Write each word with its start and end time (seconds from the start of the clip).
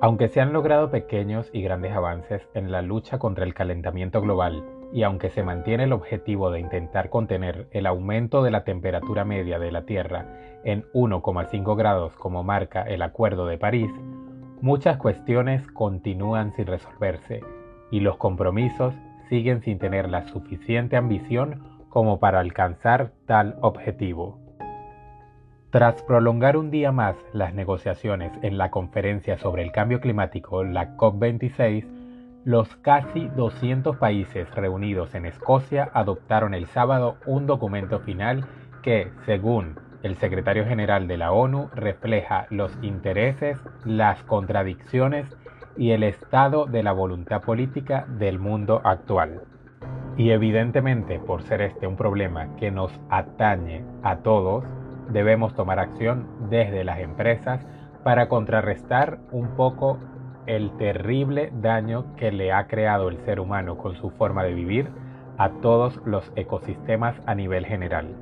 Aunque 0.00 0.28
se 0.28 0.40
han 0.40 0.52
logrado 0.52 0.92
pequeños 0.92 1.50
y 1.52 1.60
grandes 1.60 1.92
avances 1.92 2.48
en 2.54 2.70
la 2.70 2.82
lucha 2.82 3.18
contra 3.18 3.44
el 3.44 3.52
calentamiento 3.52 4.20
global 4.20 4.62
y 4.92 5.02
aunque 5.02 5.28
se 5.28 5.42
mantiene 5.42 5.84
el 5.84 5.92
objetivo 5.92 6.52
de 6.52 6.60
intentar 6.60 7.10
contener 7.10 7.66
el 7.72 7.84
aumento 7.84 8.44
de 8.44 8.52
la 8.52 8.62
temperatura 8.62 9.24
media 9.24 9.58
de 9.58 9.72
la 9.72 9.86
Tierra 9.86 10.26
en 10.62 10.84
1,5 10.92 11.76
grados 11.76 12.14
como 12.14 12.44
marca 12.44 12.82
el 12.82 13.02
Acuerdo 13.02 13.46
de 13.46 13.58
París, 13.58 13.90
muchas 14.60 14.98
cuestiones 14.98 15.66
continúan 15.72 16.52
sin 16.52 16.66
resolverse 16.66 17.40
y 17.90 17.98
los 17.98 18.18
compromisos 18.18 18.94
siguen 19.28 19.62
sin 19.62 19.80
tener 19.80 20.08
la 20.08 20.28
suficiente 20.28 20.96
ambición 20.96 21.64
como 21.88 22.20
para 22.20 22.38
alcanzar 22.38 23.10
tal 23.26 23.56
objetivo. 23.62 24.47
Tras 25.70 26.02
prolongar 26.02 26.56
un 26.56 26.70
día 26.70 26.92
más 26.92 27.14
las 27.34 27.52
negociaciones 27.52 28.32
en 28.40 28.56
la 28.56 28.70
conferencia 28.70 29.36
sobre 29.36 29.62
el 29.62 29.70
cambio 29.70 30.00
climático, 30.00 30.64
la 30.64 30.96
COP26, 30.96 31.84
los 32.46 32.74
casi 32.76 33.28
200 33.36 33.98
países 33.98 34.50
reunidos 34.54 35.14
en 35.14 35.26
Escocia 35.26 35.90
adoptaron 35.92 36.54
el 36.54 36.64
sábado 36.68 37.18
un 37.26 37.46
documento 37.46 38.00
final 38.00 38.46
que, 38.82 39.10
según 39.26 39.78
el 40.02 40.16
secretario 40.16 40.64
general 40.64 41.06
de 41.06 41.18
la 41.18 41.32
ONU, 41.32 41.68
refleja 41.74 42.46
los 42.48 42.72
intereses, 42.80 43.58
las 43.84 44.22
contradicciones 44.22 45.26
y 45.76 45.90
el 45.90 46.02
estado 46.02 46.64
de 46.64 46.82
la 46.82 46.92
voluntad 46.92 47.42
política 47.42 48.06
del 48.18 48.38
mundo 48.38 48.80
actual. 48.84 49.42
Y 50.16 50.30
evidentemente, 50.30 51.18
por 51.18 51.42
ser 51.42 51.60
este 51.60 51.86
un 51.86 51.96
problema 51.96 52.56
que 52.56 52.70
nos 52.70 52.98
atañe 53.10 53.84
a 54.02 54.16
todos, 54.16 54.64
debemos 55.08 55.54
tomar 55.54 55.78
acción 55.78 56.26
desde 56.50 56.84
las 56.84 56.98
empresas 57.00 57.66
para 58.04 58.28
contrarrestar 58.28 59.18
un 59.32 59.48
poco 59.56 59.98
el 60.46 60.70
terrible 60.78 61.52
daño 61.60 62.14
que 62.16 62.32
le 62.32 62.52
ha 62.52 62.66
creado 62.66 63.08
el 63.08 63.18
ser 63.18 63.40
humano 63.40 63.76
con 63.76 63.96
su 63.96 64.10
forma 64.10 64.44
de 64.44 64.54
vivir 64.54 64.90
a 65.36 65.50
todos 65.60 66.00
los 66.04 66.32
ecosistemas 66.36 67.20
a 67.26 67.34
nivel 67.34 67.66
general. 67.66 68.14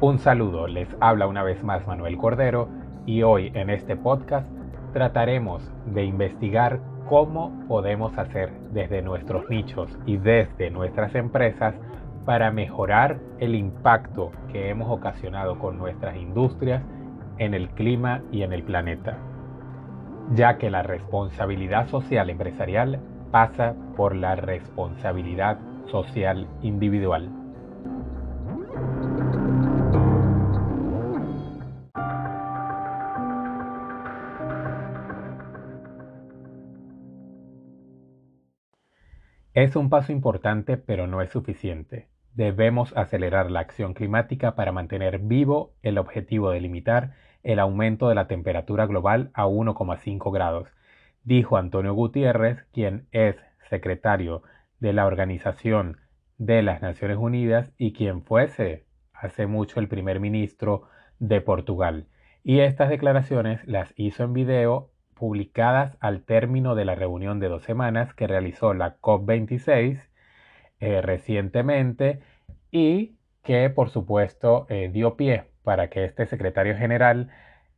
Un 0.00 0.18
saludo, 0.18 0.66
les 0.66 0.88
habla 1.00 1.26
una 1.26 1.42
vez 1.42 1.62
más 1.62 1.86
Manuel 1.86 2.16
Cordero 2.16 2.68
y 3.06 3.22
hoy 3.22 3.52
en 3.54 3.70
este 3.70 3.96
podcast 3.96 4.48
trataremos 4.92 5.72
de 5.86 6.04
investigar 6.04 6.80
cómo 7.08 7.52
podemos 7.68 8.16
hacer 8.18 8.52
desde 8.72 9.02
nuestros 9.02 9.48
nichos 9.50 9.98
y 10.06 10.16
desde 10.16 10.70
nuestras 10.70 11.14
empresas 11.14 11.74
para 12.24 12.50
mejorar 12.50 13.18
el 13.38 13.54
impacto 13.54 14.30
que 14.52 14.68
hemos 14.68 14.90
ocasionado 14.90 15.58
con 15.58 15.78
nuestras 15.78 16.16
industrias 16.16 16.82
en 17.38 17.54
el 17.54 17.70
clima 17.70 18.22
y 18.30 18.42
en 18.42 18.52
el 18.52 18.62
planeta, 18.62 19.16
ya 20.34 20.58
que 20.58 20.70
la 20.70 20.82
responsabilidad 20.82 21.88
social 21.88 22.30
empresarial 22.30 23.00
pasa 23.30 23.74
por 23.96 24.14
la 24.14 24.36
responsabilidad 24.36 25.58
social 25.90 26.46
individual. 26.62 27.30
Es 39.60 39.76
un 39.76 39.90
paso 39.90 40.10
importante, 40.10 40.78
pero 40.78 41.06
no 41.06 41.20
es 41.20 41.28
suficiente. 41.28 42.08
Debemos 42.32 42.96
acelerar 42.96 43.50
la 43.50 43.60
acción 43.60 43.92
climática 43.92 44.54
para 44.54 44.72
mantener 44.72 45.18
vivo 45.18 45.74
el 45.82 45.98
objetivo 45.98 46.50
de 46.50 46.62
limitar 46.62 47.12
el 47.42 47.58
aumento 47.58 48.08
de 48.08 48.14
la 48.14 48.26
temperatura 48.26 48.86
global 48.86 49.30
a 49.34 49.46
1,5 49.46 50.32
grados, 50.32 50.70
dijo 51.24 51.58
Antonio 51.58 51.92
Gutiérrez, 51.92 52.64
quien 52.72 53.06
es 53.12 53.36
secretario 53.68 54.42
de 54.78 54.94
la 54.94 55.04
Organización 55.04 55.98
de 56.38 56.62
las 56.62 56.80
Naciones 56.80 57.18
Unidas 57.18 57.70
y 57.76 57.92
quien 57.92 58.22
fuese 58.22 58.86
hace 59.12 59.46
mucho 59.46 59.78
el 59.78 59.88
primer 59.88 60.20
ministro 60.20 60.84
de 61.18 61.42
Portugal. 61.42 62.06
Y 62.42 62.60
estas 62.60 62.88
declaraciones 62.88 63.60
las 63.66 63.92
hizo 63.96 64.24
en 64.24 64.32
video 64.32 64.88
publicadas 65.20 65.98
al 66.00 66.22
término 66.24 66.74
de 66.74 66.86
la 66.86 66.94
reunión 66.94 67.40
de 67.40 67.48
dos 67.48 67.62
semanas 67.62 68.14
que 68.14 68.26
realizó 68.26 68.72
la 68.72 68.98
COP26 69.00 70.00
eh, 70.80 71.02
recientemente 71.02 72.20
y 72.70 73.18
que 73.42 73.68
por 73.68 73.90
supuesto 73.90 74.66
eh, 74.70 74.88
dio 74.90 75.16
pie 75.16 75.44
para 75.62 75.90
que 75.90 76.04
este 76.06 76.24
secretario 76.24 76.74
general 76.74 77.28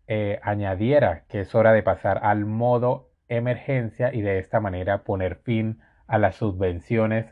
eh, 0.07 0.39
añadiera 0.43 1.25
que 1.29 1.41
es 1.41 1.55
hora 1.57 1.73
de 1.73 1.83
pasar 1.83 2.21
al 2.23 2.47
modo 2.47 3.11
emergencia 3.29 4.15
y 4.15 4.23
de 4.23 4.39
esta 4.39 4.61
manera 4.61 5.03
poner 5.03 5.37
fin 5.37 5.81
a 6.07 6.19
las 6.19 6.37
subvenciones 6.37 7.27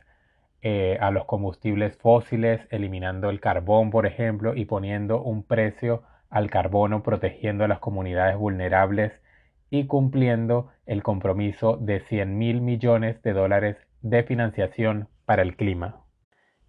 a 1.00 1.10
los 1.10 1.24
combustibles 1.24 1.96
fósiles, 1.96 2.60
eliminando 2.68 3.30
el 3.30 3.40
carbón, 3.40 3.90
por 3.90 4.04
ejemplo, 4.04 4.54
y 4.54 4.66
poniendo 4.66 5.22
un 5.22 5.42
precio 5.42 6.02
al 6.28 6.50
carbono, 6.50 7.02
protegiendo 7.02 7.64
a 7.64 7.68
las 7.68 7.78
comunidades 7.78 8.36
vulnerables 8.36 9.22
y 9.70 9.86
cumpliendo 9.86 10.68
el 10.84 11.02
compromiso 11.02 11.76
de 11.76 12.00
100 12.00 12.36
mil 12.36 12.60
millones 12.60 13.22
de 13.22 13.32
dólares 13.32 13.76
de 14.02 14.24
financiación 14.24 15.08
para 15.24 15.42
el 15.42 15.56
clima. 15.56 16.04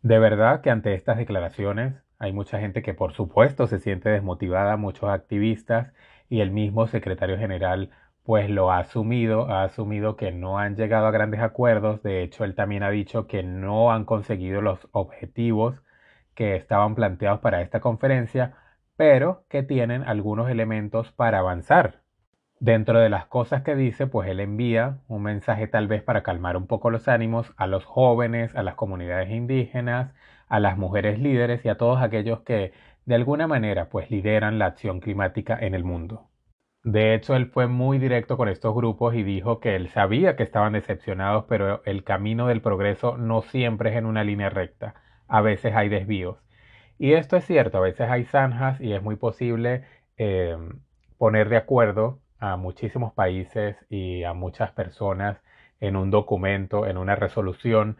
De 0.01 0.19
verdad 0.19 0.61
que 0.61 0.69
ante 0.69 0.93
estas 0.93 1.17
declaraciones 1.17 1.95
hay 2.19 2.33
mucha 2.33 2.59
gente 2.59 2.83
que 2.83 2.93
por 2.93 3.13
supuesto 3.13 3.67
se 3.67 3.79
siente 3.79 4.09
desmotivada, 4.09 4.77
muchos 4.77 5.09
activistas 5.09 5.93
y 6.29 6.41
el 6.41 6.51
mismo 6.51 6.87
secretario 6.87 7.37
general 7.37 7.89
pues 8.23 8.49
lo 8.49 8.71
ha 8.71 8.77
asumido, 8.79 9.49
ha 9.49 9.63
asumido 9.63 10.15
que 10.15 10.31
no 10.31 10.59
han 10.59 10.75
llegado 10.75 11.07
a 11.07 11.11
grandes 11.11 11.41
acuerdos, 11.41 12.03
de 12.03 12.21
hecho 12.21 12.43
él 12.43 12.53
también 12.55 12.83
ha 12.83 12.91
dicho 12.91 13.25
que 13.27 13.41
no 13.43 13.91
han 13.91 14.05
conseguido 14.05 14.61
los 14.61 14.87
objetivos 14.91 15.81
que 16.35 16.55
estaban 16.55 16.95
planteados 16.95 17.39
para 17.39 17.61
esta 17.61 17.79
conferencia, 17.79 18.53
pero 18.95 19.45
que 19.49 19.63
tienen 19.63 20.03
algunos 20.03 20.49
elementos 20.49 21.11
para 21.11 21.39
avanzar. 21.39 22.00
Dentro 22.61 22.99
de 22.99 23.09
las 23.09 23.25
cosas 23.25 23.63
que 23.63 23.75
dice, 23.75 24.05
pues 24.05 24.29
él 24.29 24.39
envía 24.39 24.99
un 25.07 25.23
mensaje 25.23 25.65
tal 25.67 25.87
vez 25.87 26.03
para 26.03 26.21
calmar 26.21 26.55
un 26.57 26.67
poco 26.67 26.91
los 26.91 27.07
ánimos 27.07 27.51
a 27.57 27.65
los 27.65 27.85
jóvenes, 27.85 28.55
a 28.55 28.61
las 28.61 28.75
comunidades 28.75 29.31
indígenas, 29.31 30.13
a 30.47 30.59
las 30.59 30.77
mujeres 30.77 31.17
líderes 31.17 31.65
y 31.65 31.69
a 31.69 31.77
todos 31.77 32.03
aquellos 32.03 32.41
que 32.41 32.71
de 33.05 33.15
alguna 33.15 33.47
manera 33.47 33.89
pues 33.89 34.11
lideran 34.11 34.59
la 34.59 34.67
acción 34.67 34.99
climática 34.99 35.57
en 35.59 35.73
el 35.73 35.83
mundo. 35.83 36.29
De 36.83 37.15
hecho, 37.15 37.35
él 37.35 37.47
fue 37.47 37.65
muy 37.65 37.97
directo 37.97 38.37
con 38.37 38.47
estos 38.47 38.75
grupos 38.75 39.15
y 39.15 39.23
dijo 39.23 39.59
que 39.59 39.75
él 39.75 39.89
sabía 39.89 40.35
que 40.35 40.43
estaban 40.43 40.73
decepcionados, 40.73 41.45
pero 41.49 41.81
el 41.85 42.03
camino 42.03 42.45
del 42.45 42.61
progreso 42.61 43.17
no 43.17 43.41
siempre 43.41 43.89
es 43.89 43.95
en 43.97 44.05
una 44.05 44.23
línea 44.23 44.51
recta. 44.51 44.93
A 45.27 45.41
veces 45.41 45.73
hay 45.75 45.89
desvíos. 45.89 46.37
Y 46.99 47.13
esto 47.13 47.37
es 47.37 47.45
cierto, 47.45 47.79
a 47.79 47.81
veces 47.81 48.07
hay 48.07 48.23
zanjas 48.25 48.79
y 48.81 48.93
es 48.93 49.01
muy 49.01 49.15
posible 49.15 49.83
eh, 50.17 50.55
poner 51.17 51.49
de 51.49 51.57
acuerdo 51.57 52.20
a 52.41 52.57
muchísimos 52.57 53.13
países 53.13 53.77
y 53.89 54.23
a 54.25 54.33
muchas 54.33 54.71
personas 54.71 55.41
en 55.79 55.95
un 55.95 56.11
documento, 56.11 56.87
en 56.87 56.97
una 56.97 57.15
resolución, 57.15 57.97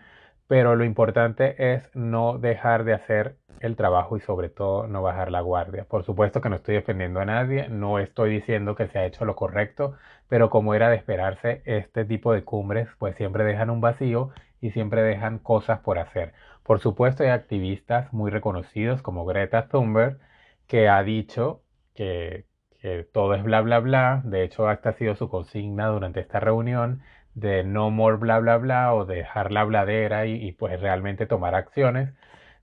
pero 0.48 0.76
lo 0.76 0.84
importante 0.84 1.74
es 1.74 1.90
no 1.96 2.38
dejar 2.38 2.84
de 2.84 2.94
hacer 2.94 3.38
el 3.62 3.76
trabajo 3.76 4.18
y 4.18 4.22
sobre 4.22 4.50
todo 4.50 4.88
no 4.88 5.02
bajar 5.02 5.32
la 5.32 5.42
guardia. 5.42 5.86
Por 5.86 6.04
supuesto 6.04 6.42
que 6.42 6.50
no 6.50 6.58
estoy 6.58 6.76
defendiendo 6.76 7.20
a 7.22 7.26
nadie, 7.26 7.70
no 7.70 8.00
estoy 8.00 8.32
diciendo 8.32 8.76
que 8.76 8.88
se 8.88 9.00
ha 9.00 9.06
hecho 9.06 9.26
lo 9.26 9.36
correcto, 9.36 9.96
pero 10.28 10.50
como 10.50 10.74
era 10.74 10.90
de 10.90 10.98
esperarse, 10.98 11.62
este 11.66 12.06
tipo 12.06 12.34
de 12.34 12.44
cumbres 12.44 12.90
pues 13.00 13.16
siempre 13.16 13.44
dejan 13.46 13.70
un 13.70 13.82
vacío 13.82 14.32
y 14.60 14.72
siempre 14.72 15.04
dejan 15.04 15.40
cosas 15.40 15.80
por 15.80 16.00
hacer. 16.00 16.34
Por 16.64 16.80
supuesto 16.80 17.24
hay 17.24 17.30
activistas 17.30 18.12
muy 18.14 18.32
reconocidos 18.32 19.02
como 19.02 19.26
Greta 19.26 19.68
Thunberg 19.70 20.20
que 20.68 20.90
ha 20.90 21.04
dicho 21.04 21.64
que, 21.96 22.46
que 22.82 23.04
todo 23.14 23.36
es 23.36 23.44
bla 23.44 23.62
bla 23.62 23.80
bla. 23.80 24.22
De 24.26 24.44
hecho, 24.44 24.70
esta 24.72 24.90
ha 24.90 24.94
sido 24.94 25.16
su 25.16 25.30
consigna 25.30 25.88
durante 25.88 26.20
esta 26.22 26.40
reunión 26.40 27.02
de 27.36 27.64
no 27.64 27.92
more 27.92 28.18
bla 28.18 28.40
bla 28.40 28.58
bla 28.58 28.94
o 28.94 29.06
dejar 29.06 29.52
la 29.52 29.64
bladera 29.64 30.26
y, 30.26 30.52
pues 30.54 30.80
realmente 30.82 31.26
tomar 31.28 31.56
acciones. 31.56 32.14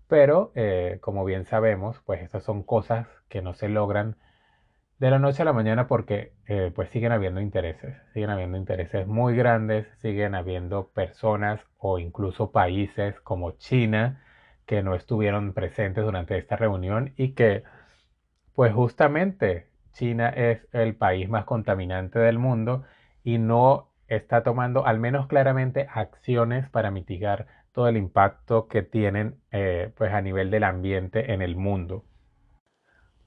Pero 0.08 0.52
eh, 0.54 0.98
como 1.00 1.24
bien 1.24 1.44
sabemos, 1.46 2.00
pues 2.06 2.22
estas 2.22 2.44
son 2.44 2.62
cosas 2.62 3.06
que 3.28 3.42
no 3.42 3.54
se 3.54 3.68
logran 3.68 4.16
de 4.98 5.10
la 5.10 5.18
noche 5.18 5.42
a 5.42 5.44
la 5.44 5.52
mañana 5.52 5.86
porque 5.86 6.32
eh, 6.48 6.72
pues 6.74 6.90
siguen 6.90 7.12
habiendo 7.12 7.40
intereses, 7.40 7.96
siguen 8.12 8.30
habiendo 8.30 8.58
intereses 8.58 9.06
muy 9.06 9.36
grandes, 9.36 9.86
siguen 9.98 10.34
habiendo 10.34 10.88
personas 10.88 11.60
o 11.78 11.98
incluso 11.98 12.50
países 12.52 13.20
como 13.20 13.52
China 13.52 14.22
que 14.66 14.82
no 14.82 14.94
estuvieron 14.94 15.54
presentes 15.54 16.04
durante 16.04 16.36
esta 16.38 16.56
reunión 16.56 17.14
y 17.16 17.32
que 17.34 17.62
pues 18.54 18.72
justamente 18.74 19.68
China 19.92 20.28
es 20.30 20.66
el 20.72 20.96
país 20.96 21.28
más 21.28 21.44
contaminante 21.44 22.18
del 22.18 22.38
mundo 22.38 22.84
y 23.24 23.38
no 23.38 23.88
está 24.06 24.42
tomando, 24.42 24.86
al 24.86 24.98
menos 24.98 25.26
claramente, 25.26 25.86
acciones 25.92 26.68
para 26.70 26.90
mitigar 26.90 27.46
todo 27.72 27.88
el 27.88 27.96
impacto 27.96 28.68
que 28.68 28.82
tienen 28.82 29.40
eh, 29.52 29.92
pues 29.96 30.12
a 30.12 30.20
nivel 30.20 30.50
del 30.50 30.64
ambiente 30.64 31.32
en 31.32 31.42
el 31.42 31.56
mundo. 31.56 32.04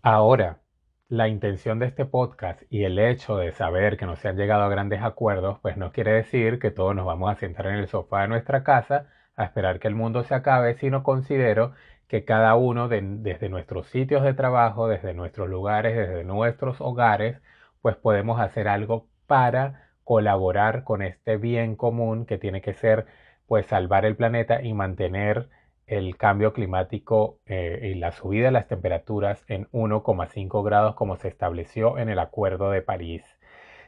Ahora, 0.01 0.61
la 1.07 1.27
intención 1.27 1.77
de 1.77 1.87
este 1.87 2.05
podcast 2.05 2.63
y 2.69 2.85
el 2.85 2.97
hecho 2.97 3.37
de 3.37 3.51
saber 3.51 3.97
que 3.97 4.05
no 4.05 4.15
se 4.15 4.29
han 4.29 4.37
llegado 4.37 4.63
a 4.63 4.69
grandes 4.69 5.01
acuerdos, 5.01 5.59
pues 5.61 5.77
no 5.77 5.91
quiere 5.91 6.13
decir 6.13 6.57
que 6.57 6.71
todos 6.71 6.95
nos 6.95 7.05
vamos 7.05 7.31
a 7.31 7.35
sentar 7.35 7.67
en 7.67 7.75
el 7.75 7.87
sofá 7.87 8.21
de 8.21 8.29
nuestra 8.29 8.63
casa 8.63 9.07
a 9.35 9.43
esperar 9.45 9.79
que 9.79 9.87
el 9.87 9.95
mundo 9.95 10.23
se 10.23 10.33
acabe, 10.35 10.75
sino 10.75 11.03
considero 11.03 11.73
que 12.11 12.25
cada 12.25 12.55
uno 12.55 12.89
desde 12.89 13.47
nuestros 13.47 13.87
sitios 13.87 14.21
de 14.23 14.33
trabajo, 14.33 14.89
desde 14.89 15.13
nuestros 15.13 15.47
lugares, 15.47 15.95
desde 15.95 16.25
nuestros 16.25 16.81
hogares, 16.81 17.41
pues 17.81 17.95
podemos 17.95 18.41
hacer 18.41 18.67
algo 18.67 19.07
para 19.27 19.87
colaborar 20.03 20.83
con 20.83 21.03
este 21.03 21.37
bien 21.37 21.77
común 21.77 22.25
que 22.25 22.37
tiene 22.37 22.61
que 22.61 22.73
ser 22.73 23.05
pues 23.47 23.65
salvar 23.67 24.03
el 24.03 24.17
planeta 24.17 24.61
y 24.61 24.73
mantener 24.73 25.47
el 25.87 26.17
cambio 26.17 26.51
climático 26.51 27.39
eh, 27.45 27.91
y 27.93 27.95
la 27.95 28.11
subida 28.11 28.47
de 28.47 28.51
las 28.51 28.67
temperaturas 28.67 29.45
en 29.47 29.69
1,5 29.71 30.65
grados 30.65 30.95
como 30.95 31.15
se 31.15 31.29
estableció 31.29 31.97
en 31.97 32.09
el 32.09 32.19
Acuerdo 32.19 32.71
de 32.71 32.81
París, 32.81 33.23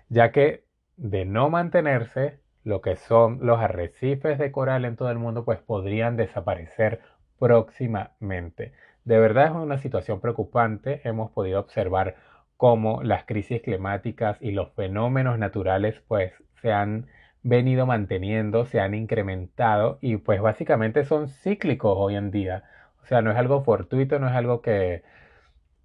ya 0.08 0.32
que 0.32 0.64
de 0.96 1.26
no 1.26 1.50
mantenerse, 1.50 2.40
lo 2.64 2.80
que 2.82 2.96
son 2.96 3.40
los 3.42 3.60
arrecifes 3.60 4.40
de 4.40 4.54
coral 4.54 4.86
en 4.86 4.96
todo 4.96 5.12
el 5.12 5.20
mundo 5.20 5.44
pues 5.44 5.60
podrían 5.60 6.16
desaparecer 6.16 7.02
próximamente. 7.44 8.72
De 9.04 9.20
verdad 9.20 9.48
es 9.48 9.52
una 9.52 9.78
situación 9.78 10.22
preocupante. 10.22 11.02
Hemos 11.04 11.30
podido 11.32 11.60
observar 11.60 12.16
cómo 12.56 13.04
las 13.04 13.26
crisis 13.26 13.62
climáticas 13.62 14.38
y 14.40 14.52
los 14.52 14.72
fenómenos 14.76 15.38
naturales 15.38 16.02
pues 16.08 16.32
se 16.62 16.72
han 16.72 17.08
venido 17.42 17.86
manteniendo, 17.86 18.66
se 18.66 18.80
han 18.80 18.94
incrementado 18.94 19.98
y 20.00 20.16
pues 20.16 20.40
básicamente 20.42 21.04
son 21.04 21.28
cíclicos 21.28 21.94
hoy 21.98 22.16
en 22.16 22.32
día. 22.32 22.64
O 23.04 23.06
sea, 23.08 23.22
no 23.22 23.32
es 23.32 23.38
algo 23.38 23.62
fortuito, 23.66 24.20
no 24.20 24.30
es 24.30 24.34
algo 24.36 24.62
que, 24.62 25.04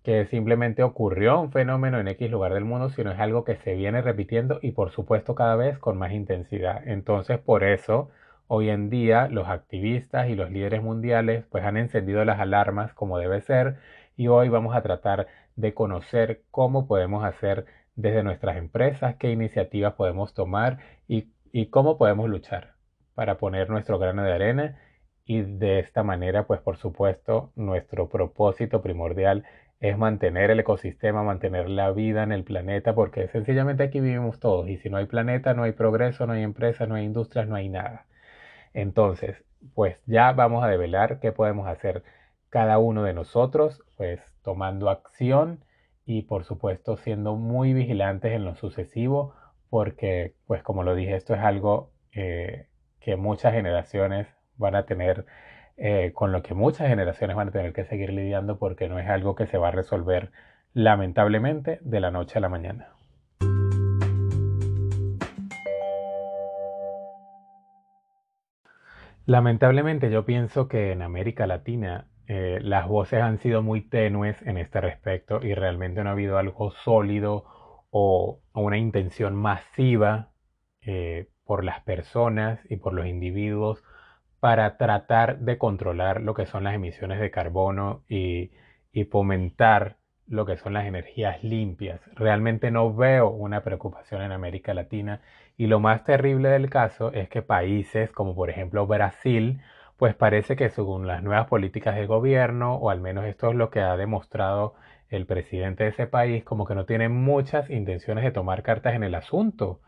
que 0.04 0.26
simplemente 0.26 0.84
ocurrió 0.84 1.40
un 1.40 1.50
fenómeno 1.50 1.98
en 1.98 2.06
X 2.06 2.30
lugar 2.30 2.54
del 2.54 2.64
mundo, 2.64 2.90
sino 2.90 3.10
es 3.10 3.18
algo 3.18 3.42
que 3.42 3.56
se 3.56 3.74
viene 3.74 4.00
repitiendo 4.00 4.60
y 4.62 4.70
por 4.70 4.92
supuesto 4.92 5.34
cada 5.34 5.56
vez 5.56 5.76
con 5.78 5.98
más 5.98 6.12
intensidad. 6.12 6.86
Entonces, 6.86 7.40
por 7.40 7.64
eso, 7.64 8.10
hoy 8.48 8.70
en 8.70 8.90
día 8.90 9.28
los 9.28 9.48
activistas 9.48 10.28
y 10.28 10.34
los 10.34 10.50
líderes 10.50 10.82
mundiales 10.82 11.44
pues 11.50 11.64
han 11.64 11.76
encendido 11.76 12.24
las 12.24 12.40
alarmas 12.40 12.92
como 12.94 13.18
debe 13.18 13.40
ser 13.40 13.76
y 14.16 14.28
hoy 14.28 14.48
vamos 14.48 14.74
a 14.76 14.82
tratar 14.82 15.28
de 15.56 15.74
conocer 15.74 16.42
cómo 16.50 16.86
podemos 16.86 17.24
hacer 17.24 17.66
desde 17.96 18.22
nuestras 18.22 18.56
empresas, 18.56 19.16
qué 19.16 19.30
iniciativas 19.30 19.94
podemos 19.94 20.34
tomar 20.34 20.78
y 21.08 21.28
y 21.52 21.66
cómo 21.66 21.98
podemos 21.98 22.28
luchar 22.28 22.74
para 23.14 23.38
poner 23.38 23.70
nuestro 23.70 23.98
grano 23.98 24.22
de 24.22 24.32
arena 24.32 24.78
y 25.24 25.42
de 25.42 25.80
esta 25.80 26.02
manera, 26.02 26.46
pues 26.46 26.60
por 26.60 26.76
supuesto, 26.78 27.52
nuestro 27.56 28.08
propósito 28.08 28.80
primordial 28.82 29.44
es 29.80 29.96
mantener 29.98 30.50
el 30.50 30.60
ecosistema, 30.60 31.22
mantener 31.22 31.68
la 31.68 31.90
vida 31.92 32.22
en 32.22 32.32
el 32.32 32.44
planeta, 32.44 32.94
porque 32.94 33.28
sencillamente 33.28 33.84
aquí 33.84 34.00
vivimos 34.00 34.40
todos 34.40 34.68
y 34.68 34.78
si 34.78 34.90
no 34.90 34.96
hay 34.96 35.06
planeta, 35.06 35.54
no 35.54 35.62
hay 35.64 35.72
progreso, 35.72 36.26
no 36.26 36.32
hay 36.32 36.42
empresas, 36.42 36.88
no 36.88 36.94
hay 36.96 37.04
industrias, 37.04 37.46
no 37.48 37.56
hay 37.56 37.68
nada. 37.68 38.06
Entonces, 38.78 39.44
pues 39.74 39.96
ya 40.06 40.30
vamos 40.32 40.62
a 40.62 40.68
develar 40.68 41.18
qué 41.18 41.32
podemos 41.32 41.66
hacer 41.66 42.04
cada 42.48 42.78
uno 42.78 43.02
de 43.02 43.12
nosotros, 43.12 43.82
pues 43.96 44.20
tomando 44.42 44.88
acción 44.88 45.64
y 46.06 46.22
por 46.22 46.44
supuesto 46.44 46.96
siendo 46.96 47.34
muy 47.34 47.74
vigilantes 47.74 48.32
en 48.32 48.44
lo 48.44 48.54
sucesivo 48.54 49.34
porque, 49.68 50.34
pues 50.46 50.62
como 50.62 50.84
lo 50.84 50.94
dije, 50.94 51.16
esto 51.16 51.34
es 51.34 51.40
algo 51.40 51.90
eh, 52.12 52.68
que 53.00 53.16
muchas 53.16 53.52
generaciones 53.52 54.28
van 54.56 54.76
a 54.76 54.86
tener, 54.86 55.26
eh, 55.76 56.12
con 56.14 56.30
lo 56.30 56.42
que 56.42 56.54
muchas 56.54 56.86
generaciones 56.88 57.36
van 57.36 57.48
a 57.48 57.52
tener 57.52 57.72
que 57.72 57.84
seguir 57.84 58.12
lidiando 58.12 58.58
porque 58.58 58.88
no 58.88 59.00
es 59.00 59.08
algo 59.08 59.34
que 59.34 59.46
se 59.48 59.58
va 59.58 59.68
a 59.68 59.72
resolver 59.72 60.30
lamentablemente 60.72 61.80
de 61.82 62.00
la 62.00 62.12
noche 62.12 62.38
a 62.38 62.42
la 62.42 62.48
mañana. 62.48 62.97
Lamentablemente 69.28 70.10
yo 70.10 70.24
pienso 70.24 70.68
que 70.68 70.90
en 70.90 71.02
América 71.02 71.46
Latina 71.46 72.06
eh, 72.28 72.60
las 72.62 72.88
voces 72.88 73.20
han 73.20 73.36
sido 73.36 73.62
muy 73.62 73.82
tenues 73.82 74.40
en 74.40 74.56
este 74.56 74.80
respecto 74.80 75.40
y 75.42 75.52
realmente 75.52 76.02
no 76.02 76.08
ha 76.08 76.12
habido 76.12 76.38
algo 76.38 76.70
sólido 76.70 77.44
o, 77.90 78.40
una 78.54 78.78
intención 78.78 79.36
masiva 79.36 80.30
eh, 80.80 81.28
por 81.44 81.62
las 81.62 81.82
personas 81.82 82.58
y 82.70 82.76
por 82.76 82.94
los 82.94 83.04
individuos 83.04 83.82
para 84.40 84.78
tratar 84.78 85.40
de 85.40 85.58
controlar 85.58 86.22
lo 86.22 86.32
que 86.32 86.46
son 86.46 86.64
las 86.64 86.74
emisiones 86.74 87.20
de 87.20 87.30
carbono 87.30 88.04
y, 88.08 88.52
y 88.92 89.04
fomentar 89.04 89.98
lo 90.26 90.46
que 90.46 90.56
son 90.56 90.72
las 90.72 90.86
energías 90.86 91.44
limpias. 91.44 92.00
Realmente 92.14 92.70
no 92.70 92.94
veo 92.94 93.28
una 93.28 93.62
preocupación 93.62 94.22
en 94.22 94.32
América 94.32 94.72
Latina 94.72 95.20
y 95.58 95.66
lo 95.66 95.80
más 95.80 96.04
terrible 96.04 96.48
del 96.50 96.70
caso 96.70 97.12
es 97.12 97.28
que 97.28 97.42
países 97.42 98.10
como 98.12 98.34
por 98.34 98.48
ejemplo 98.50 98.86
Brasil, 98.86 99.60
pues 99.98 100.14
parece 100.14 100.56
que 100.56 100.70
según 100.70 101.06
las 101.06 101.22
nuevas 101.22 101.48
políticas 101.48 101.96
del 101.96 102.06
gobierno, 102.06 102.76
o 102.76 102.90
al 102.90 103.00
menos 103.00 103.26
esto 103.26 103.50
es 103.50 103.56
lo 103.56 103.70
que 103.70 103.80
ha 103.80 103.96
demostrado 103.96 104.74
el 105.10 105.26
presidente 105.26 105.84
de 105.84 105.90
ese 105.90 106.06
país 106.06 106.44
como 106.44 106.64
que 106.66 106.74
no 106.74 106.86
tiene 106.86 107.08
muchas 107.08 107.70
intenciones 107.70 108.24
de 108.24 108.30
tomar 108.30 108.62
cartas 108.62 108.94
en 108.94 109.02
el 109.02 109.14
asunto. 109.14 109.80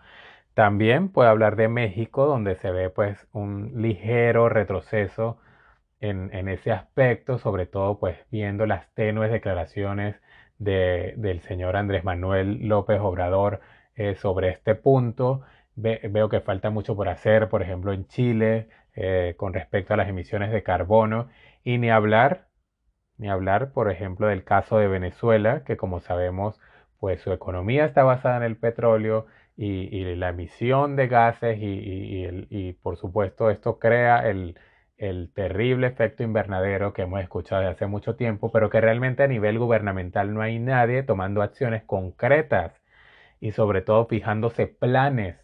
También 0.54 1.08
puede 1.10 1.30
hablar 1.30 1.56
de 1.56 1.68
México, 1.68 2.26
donde 2.26 2.56
se 2.56 2.70
ve 2.72 2.90
pues 2.90 3.26
un 3.32 3.72
ligero 3.82 4.48
retroceso 4.48 5.38
en, 6.00 6.48
ese 6.48 6.72
aspecto, 6.72 7.38
sobre 7.38 7.66
todo 7.66 7.98
pues 7.98 8.18
viendo 8.30 8.66
las 8.66 8.92
tenues 8.94 9.30
declaraciones 9.30 10.16
del 10.58 11.40
señor 11.42 11.76
Andrés 11.76 12.04
Manuel 12.04 12.68
López 12.68 13.00
Obrador 13.00 13.60
eh, 13.94 14.14
sobre 14.16 14.50
este 14.50 14.74
punto. 14.74 15.42
Veo 15.80 16.28
que 16.28 16.40
falta 16.40 16.70
mucho 16.70 16.96
por 16.96 17.08
hacer, 17.08 17.48
por 17.48 17.62
ejemplo, 17.62 17.92
en 17.92 18.06
Chile, 18.06 18.68
eh, 18.94 19.34
con 19.36 19.54
respecto 19.54 19.94
a 19.94 19.96
las 19.96 20.08
emisiones 20.08 20.52
de 20.52 20.62
carbono, 20.62 21.28
y 21.64 21.78
ni 21.78 21.90
hablar 21.90 22.50
ni 23.20 23.28
hablar, 23.28 23.72
por 23.72 23.90
ejemplo, 23.90 24.28
del 24.28 24.44
caso 24.44 24.78
de 24.78 24.88
Venezuela, 24.88 25.62
que 25.64 25.76
como 25.76 26.00
sabemos, 26.00 26.60
pues 26.98 27.20
su 27.22 27.32
economía 27.32 27.84
está 27.86 28.02
basada 28.04 28.38
en 28.38 28.44
el 28.44 28.56
petróleo 28.56 29.26
y, 29.56 30.14
la 30.16 30.30
emisión 30.30 30.96
de 30.96 31.08
gases 31.08 31.58
y, 31.60 32.72
por 32.82 32.96
supuesto 32.96 33.50
esto 33.50 33.78
crea 33.78 34.28
el, 34.28 34.58
el 34.96 35.32
terrible 35.34 35.88
efecto 35.88 36.22
invernadero 36.22 36.92
que 36.94 37.02
hemos 37.02 37.20
escuchado 37.20 37.62
desde 37.62 37.72
hace 37.74 37.86
mucho 37.86 38.16
tiempo, 38.16 38.52
pero 38.52 38.70
que 38.70 38.80
realmente 38.80 39.22
a 39.22 39.28
nivel 39.28 39.58
gubernamental 39.58 40.34
no 40.34 40.42
hay 40.42 40.58
nadie 40.58 41.02
tomando 41.02 41.42
acciones 41.42 41.82
concretas 41.84 42.72
y 43.40 43.52
sobre 43.52 43.82
todo 43.82 44.06
fijándose 44.06 44.66
planes 44.66 45.36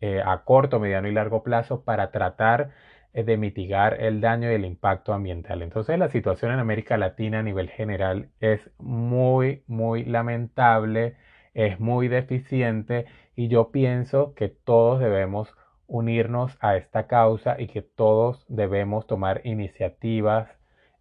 eh, 0.00 0.22
a 0.24 0.44
corto, 0.44 0.80
mediano 0.80 1.08
y 1.08 1.12
largo 1.12 1.42
plazo 1.42 1.84
para 1.84 2.10
tratar 2.10 2.70
de 3.12 3.36
mitigar 3.36 4.00
el 4.00 4.20
daño 4.20 4.50
y 4.50 4.54
el 4.54 4.64
impacto 4.64 5.12
ambiental. 5.12 5.62
Entonces 5.62 5.96
la 5.98 6.08
situación 6.08 6.50
en 6.52 6.58
América 6.58 6.96
Latina 6.96 7.38
a 7.38 7.42
nivel 7.44 7.70
general 7.70 8.28
es 8.40 8.70
muy, 8.78 9.62
muy 9.68 10.04
lamentable, 10.04 11.14
es 11.54 11.78
muy 11.78 12.08
deficiente 12.08 13.06
y 13.36 13.48
yo 13.48 13.70
pienso 13.70 14.34
que 14.34 14.48
todos 14.48 14.98
debemos 14.98 15.54
unirnos 15.86 16.56
a 16.60 16.76
esta 16.76 17.06
causa 17.06 17.60
y 17.60 17.68
que 17.68 17.82
todos 17.82 18.44
debemos 18.48 19.06
tomar 19.06 19.40
iniciativas, 19.44 20.48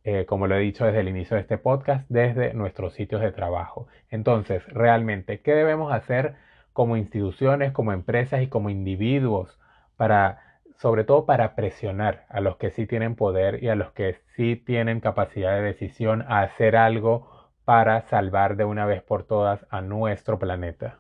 eh, 0.04 0.26
como 0.26 0.48
lo 0.48 0.56
he 0.56 0.60
dicho 0.60 0.86
desde 0.86 1.00
el 1.00 1.08
inicio 1.08 1.36
de 1.36 1.42
este 1.42 1.58
podcast, 1.58 2.06
desde 2.10 2.54
nuestros 2.54 2.94
sitios 2.94 3.22
de 3.22 3.32
trabajo. 3.32 3.88
Entonces, 4.10 4.66
realmente, 4.68 5.42
¿qué 5.42 5.54
debemos 5.54 5.92
hacer 5.94 6.36
como 6.74 6.98
instituciones, 6.98 7.72
como 7.72 7.94
empresas 7.94 8.42
y 8.42 8.48
como 8.48 8.70
individuos 8.70 9.60
para 9.96 10.53
sobre 10.84 11.06
todo 11.06 11.25
para 11.25 11.56
presionar 11.56 12.25
a 12.27 12.42
los 12.42 12.58
que 12.58 12.70
sí 12.70 12.86
tienen 12.86 13.15
poder 13.15 13.63
y 13.63 13.70
a 13.70 13.75
los 13.75 13.94
que 13.94 14.18
sí 14.36 14.56
tienen 14.58 15.00
capacidad 15.00 15.56
de 15.56 15.62
decisión 15.62 16.24
a 16.24 16.42
hacer 16.42 16.75
algo 16.75 17.30
para 17.63 18.01
salvar 18.01 18.58
de 18.58 18.65
una 18.65 18.86
vez 18.86 19.01
por 19.01 19.24
todas 19.24 19.65
a 19.70 19.80
nuestro 19.80 20.39
planeta. 20.39 21.00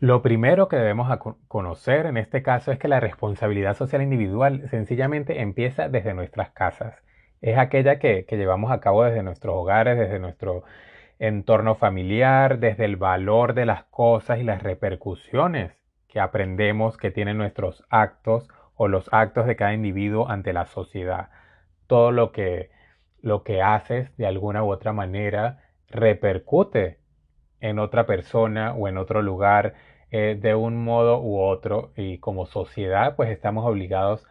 Lo 0.00 0.22
primero 0.22 0.68
que 0.68 0.76
debemos 0.76 1.08
conocer 1.48 2.06
en 2.06 2.16
este 2.16 2.42
caso 2.42 2.72
es 2.72 2.78
que 2.78 2.88
la 2.88 3.00
responsabilidad 3.00 3.76
social 3.76 4.00
individual 4.00 4.68
sencillamente 4.70 5.42
empieza 5.42 5.88
desde 5.88 6.14
nuestras 6.14 6.50
casas. 6.50 6.94
Es 7.40 7.58
aquella 7.58 7.98
que, 7.98 8.24
que 8.24 8.36
llevamos 8.36 8.70
a 8.70 8.80
cabo 8.80 9.04
desde 9.04 9.22
nuestros 9.22 9.54
hogares, 9.54 9.98
desde 9.98 10.18
nuestro 10.18 10.62
entorno 11.18 11.74
familiar, 11.74 12.58
desde 12.58 12.84
el 12.84 12.96
valor 12.96 13.54
de 13.54 13.66
las 13.66 13.84
cosas 13.84 14.38
y 14.38 14.44
las 14.44 14.62
repercusiones 14.62 15.72
que 16.08 16.20
aprendemos 16.20 16.96
que 16.96 17.10
tienen 17.10 17.38
nuestros 17.38 17.84
actos 17.90 18.48
o 18.74 18.88
los 18.88 19.08
actos 19.12 19.46
de 19.46 19.56
cada 19.56 19.74
individuo 19.74 20.28
ante 20.28 20.52
la 20.52 20.66
sociedad. 20.66 21.30
Todo 21.86 22.12
lo 22.12 22.32
que, 22.32 22.70
lo 23.20 23.42
que 23.42 23.62
haces 23.62 24.16
de 24.16 24.26
alguna 24.26 24.62
u 24.62 24.70
otra 24.72 24.92
manera 24.92 25.58
repercute 25.88 26.98
en 27.60 27.78
otra 27.78 28.06
persona 28.06 28.72
o 28.74 28.88
en 28.88 28.98
otro 28.98 29.22
lugar 29.22 29.74
eh, 30.10 30.38
de 30.40 30.54
un 30.54 30.82
modo 30.82 31.20
u 31.20 31.40
otro 31.40 31.92
y 31.96 32.18
como 32.18 32.46
sociedad 32.46 33.16
pues 33.16 33.30
estamos 33.30 33.66
obligados 33.66 34.26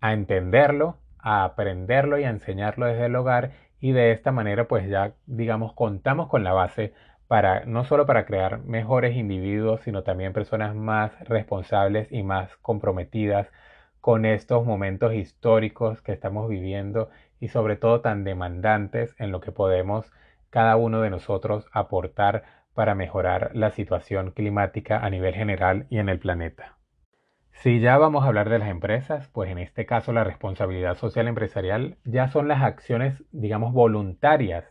a 0.00 0.12
entenderlo, 0.14 0.96
a 1.18 1.44
aprenderlo 1.44 2.18
y 2.18 2.24
a 2.24 2.30
enseñarlo 2.30 2.86
desde 2.86 3.06
el 3.06 3.14
hogar 3.14 3.52
y 3.82 3.92
de 3.92 4.12
esta 4.12 4.32
manera 4.32 4.68
pues 4.68 4.88
ya 4.88 5.14
digamos 5.26 5.74
contamos 5.74 6.28
con 6.28 6.44
la 6.44 6.54
base 6.54 6.94
para 7.28 7.64
no 7.66 7.84
solo 7.84 8.06
para 8.06 8.26
crear 8.26 8.60
mejores 8.60 9.16
individuos, 9.16 9.80
sino 9.82 10.02
también 10.04 10.32
personas 10.32 10.74
más 10.74 11.18
responsables 11.28 12.10
y 12.12 12.22
más 12.22 12.56
comprometidas 12.58 13.48
con 14.00 14.24
estos 14.24 14.64
momentos 14.66 15.14
históricos 15.14 16.00
que 16.02 16.12
estamos 16.12 16.48
viviendo 16.48 17.10
y 17.40 17.48
sobre 17.48 17.76
todo 17.76 18.00
tan 18.00 18.24
demandantes 18.24 19.14
en 19.18 19.32
lo 19.32 19.40
que 19.40 19.52
podemos 19.52 20.12
cada 20.50 20.76
uno 20.76 21.00
de 21.00 21.10
nosotros 21.10 21.66
aportar 21.72 22.44
para 22.74 22.94
mejorar 22.94 23.50
la 23.54 23.70
situación 23.70 24.30
climática 24.30 24.98
a 24.98 25.10
nivel 25.10 25.34
general 25.34 25.86
y 25.90 25.98
en 25.98 26.08
el 26.08 26.18
planeta. 26.20 26.76
Si 27.62 27.78
ya 27.78 27.96
vamos 27.96 28.24
a 28.24 28.26
hablar 28.26 28.48
de 28.48 28.58
las 28.58 28.70
empresas, 28.70 29.28
pues 29.28 29.48
en 29.48 29.58
este 29.58 29.86
caso 29.86 30.12
la 30.12 30.24
responsabilidad 30.24 30.96
social 30.96 31.28
empresarial 31.28 31.96
ya 32.02 32.26
son 32.26 32.48
las 32.48 32.60
acciones, 32.60 33.22
digamos, 33.30 33.72
voluntarias 33.72 34.64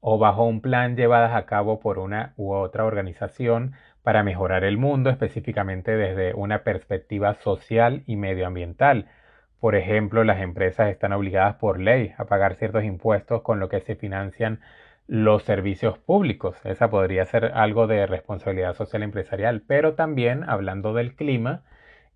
o 0.00 0.18
bajo 0.18 0.42
un 0.42 0.60
plan 0.60 0.96
llevadas 0.96 1.36
a 1.36 1.46
cabo 1.46 1.78
por 1.78 2.00
una 2.00 2.34
u 2.36 2.52
otra 2.52 2.84
organización 2.84 3.74
para 4.02 4.24
mejorar 4.24 4.64
el 4.64 4.76
mundo, 4.76 5.08
específicamente 5.08 5.96
desde 5.96 6.34
una 6.34 6.64
perspectiva 6.64 7.34
social 7.34 8.02
y 8.06 8.16
medioambiental. 8.16 9.06
Por 9.60 9.76
ejemplo, 9.76 10.24
las 10.24 10.40
empresas 10.40 10.90
están 10.90 11.12
obligadas 11.12 11.54
por 11.58 11.78
ley 11.78 12.12
a 12.18 12.24
pagar 12.24 12.56
ciertos 12.56 12.82
impuestos 12.82 13.42
con 13.42 13.60
lo 13.60 13.68
que 13.68 13.78
se 13.78 13.94
financian 13.94 14.58
los 15.06 15.44
servicios 15.44 15.96
públicos. 16.00 16.56
Esa 16.64 16.90
podría 16.90 17.24
ser 17.24 17.52
algo 17.54 17.86
de 17.86 18.04
responsabilidad 18.06 18.74
social 18.74 19.04
empresarial, 19.04 19.62
pero 19.64 19.94
también 19.94 20.42
hablando 20.42 20.92
del 20.92 21.14
clima, 21.14 21.62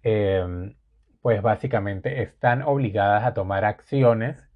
em, 0.02 0.76
pues 1.22 1.42
básicamente 1.42 2.22
están 2.22 2.62
obligadas 2.62 3.24
a 3.24 3.34
tomar 3.34 3.64
acciones 3.64 4.48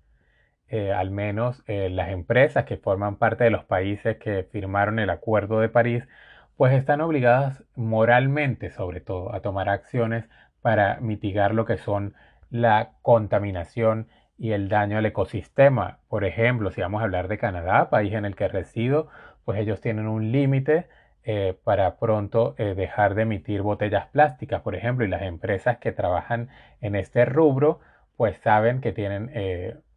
eh, 0.73 0.91
al 0.93 1.11
menos 1.11 1.63
eh, 1.67 1.91
las 1.91 2.09
empresas 2.11 2.65
que 2.65 2.79
forman 2.79 3.17
parte 3.17 3.45
de 3.45 3.51
los 3.51 3.65
países 3.65 4.17
que 4.17 4.45
firmaron 4.45 4.99
el 4.99 5.11
Acuerdo 5.11 5.61
de 5.61 5.69
París, 5.69 6.09
pues 6.57 6.73
están 6.73 7.03
obligadas 7.03 7.63
moralmente, 7.77 8.71
sobre 8.71 9.01
todo, 9.03 9.35
a 9.35 9.41
tomar 9.43 9.69
acciones 9.69 10.25
para 10.63 10.99
mitigar 11.01 11.55
lo 11.55 11.67
que 11.67 11.77
son 11.77 12.15
la 12.51 12.93
contaminación 13.03 14.09
y 14.39 14.53
el 14.53 14.69
daño 14.71 14.97
al 14.97 15.05
ecosistema. 15.07 15.99
Por 16.09 16.25
ejemplo, 16.25 16.71
si 16.71 16.81
vamos 16.81 17.03
a 17.03 17.05
hablar 17.05 17.29
de 17.29 17.39
Canadá, 17.39 17.91
país 17.91 18.15
en 18.15 18.25
el 18.25 18.35
que 18.35 18.49
resido, 18.49 19.09
pues 19.45 19.59
ellos 19.61 19.81
tienen 19.83 20.07
un 20.07 20.33
límite 20.33 20.89
eh, 21.25 21.57
para 21.65 21.99
pronto 21.99 22.55
dejar 22.59 23.15
de 23.15 23.23
emitir 23.23 23.63
botellas 23.63 24.07
plásticas, 24.09 24.63
por 24.63 24.75
ejemplo, 24.75 25.05
y 25.05 25.09
las 25.09 25.23
empresas 25.23 25.79
que 25.79 25.93
trabajan 25.93 26.49
en 26.81 26.97
este 26.97 27.25
rubro, 27.25 27.81
pues 28.17 28.37
saben 28.39 28.81
que 28.81 28.93
tienen 28.93 29.31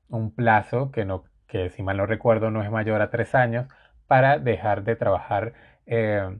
un 0.09 0.31
plazo 0.31 0.91
que, 0.91 1.05
no, 1.05 1.25
que 1.47 1.69
si 1.69 1.83
mal 1.83 1.97
no 1.97 2.05
recuerdo 2.05 2.51
no 2.51 2.63
es 2.63 2.71
mayor 2.71 3.01
a 3.01 3.09
tres 3.09 3.35
años 3.35 3.67
para 4.07 4.39
dejar 4.39 4.83
de 4.83 4.95
trabajar 4.95 5.53
eh, 5.85 6.37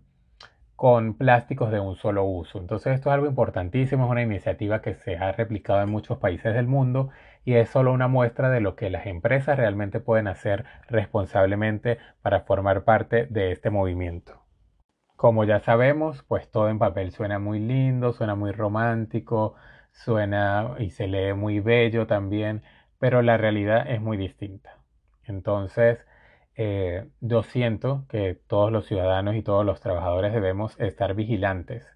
con 0.75 1.15
plásticos 1.15 1.72
de 1.72 1.80
un 1.80 1.96
solo 1.96 2.25
uso. 2.25 2.60
Entonces 2.60 2.96
esto 2.96 3.10
es 3.10 3.13
algo 3.13 3.27
importantísimo, 3.27 4.06
es 4.06 4.12
una 4.12 4.22
iniciativa 4.24 4.82
que 4.82 4.96
se 4.96 5.18
ha 5.18 5.32
replicado 5.32 5.82
en 5.82 5.89
muchos 5.89 6.18
países 6.18 6.54
del 6.54 6.68
mundo 6.68 7.10
y 7.46 7.56
es 7.56 7.70
solo 7.70 7.94
una 7.94 8.08
muestra 8.08 8.50
de 8.50 8.60
lo 8.62 8.75
que 8.75 8.89
las 8.89 9.06
empresas 9.08 9.58
realmente 9.58 10.00
pueden 10.00 10.27
hacer 10.27 10.65
responsablemente 10.89 11.98
para 12.22 12.42
formar 12.42 12.84
parte 12.84 13.27
de 13.27 13.51
este 13.51 13.70
movimiento. 13.70 14.44
Como 15.25 15.44
ya 15.44 15.60
sabemos, 15.60 16.22
pues 16.27 16.51
todo 16.51 16.70
en 16.70 16.77
papel 16.77 17.12
suena 17.12 17.39
muy 17.39 17.60
lindo, 17.60 18.13
suena 18.13 18.36
muy 18.36 18.51
romántico, 18.51 19.55
suena 19.91 20.75
y 20.77 20.91
se 20.91 21.08
lee 21.08 21.34
muy 21.34 21.60
bello 21.60 22.05
también, 22.05 22.62
pero 23.00 23.24
la 23.24 23.36
realidad 23.36 23.89
es 23.89 24.00
muy 24.00 24.17
distinta. 24.17 24.77
Entonces, 25.24 26.05
eh, 26.55 27.08
yo 27.22 27.41
siento 27.41 28.05
que 28.08 28.36
todos 28.36 28.72
los 28.72 28.86
ciudadanos 28.86 29.36
y 29.36 29.41
todos 29.41 29.65
los 29.65 29.82
trabajadores 29.82 30.32
debemos 30.32 30.79
estar 30.79 31.15
vigilantes 31.15 31.88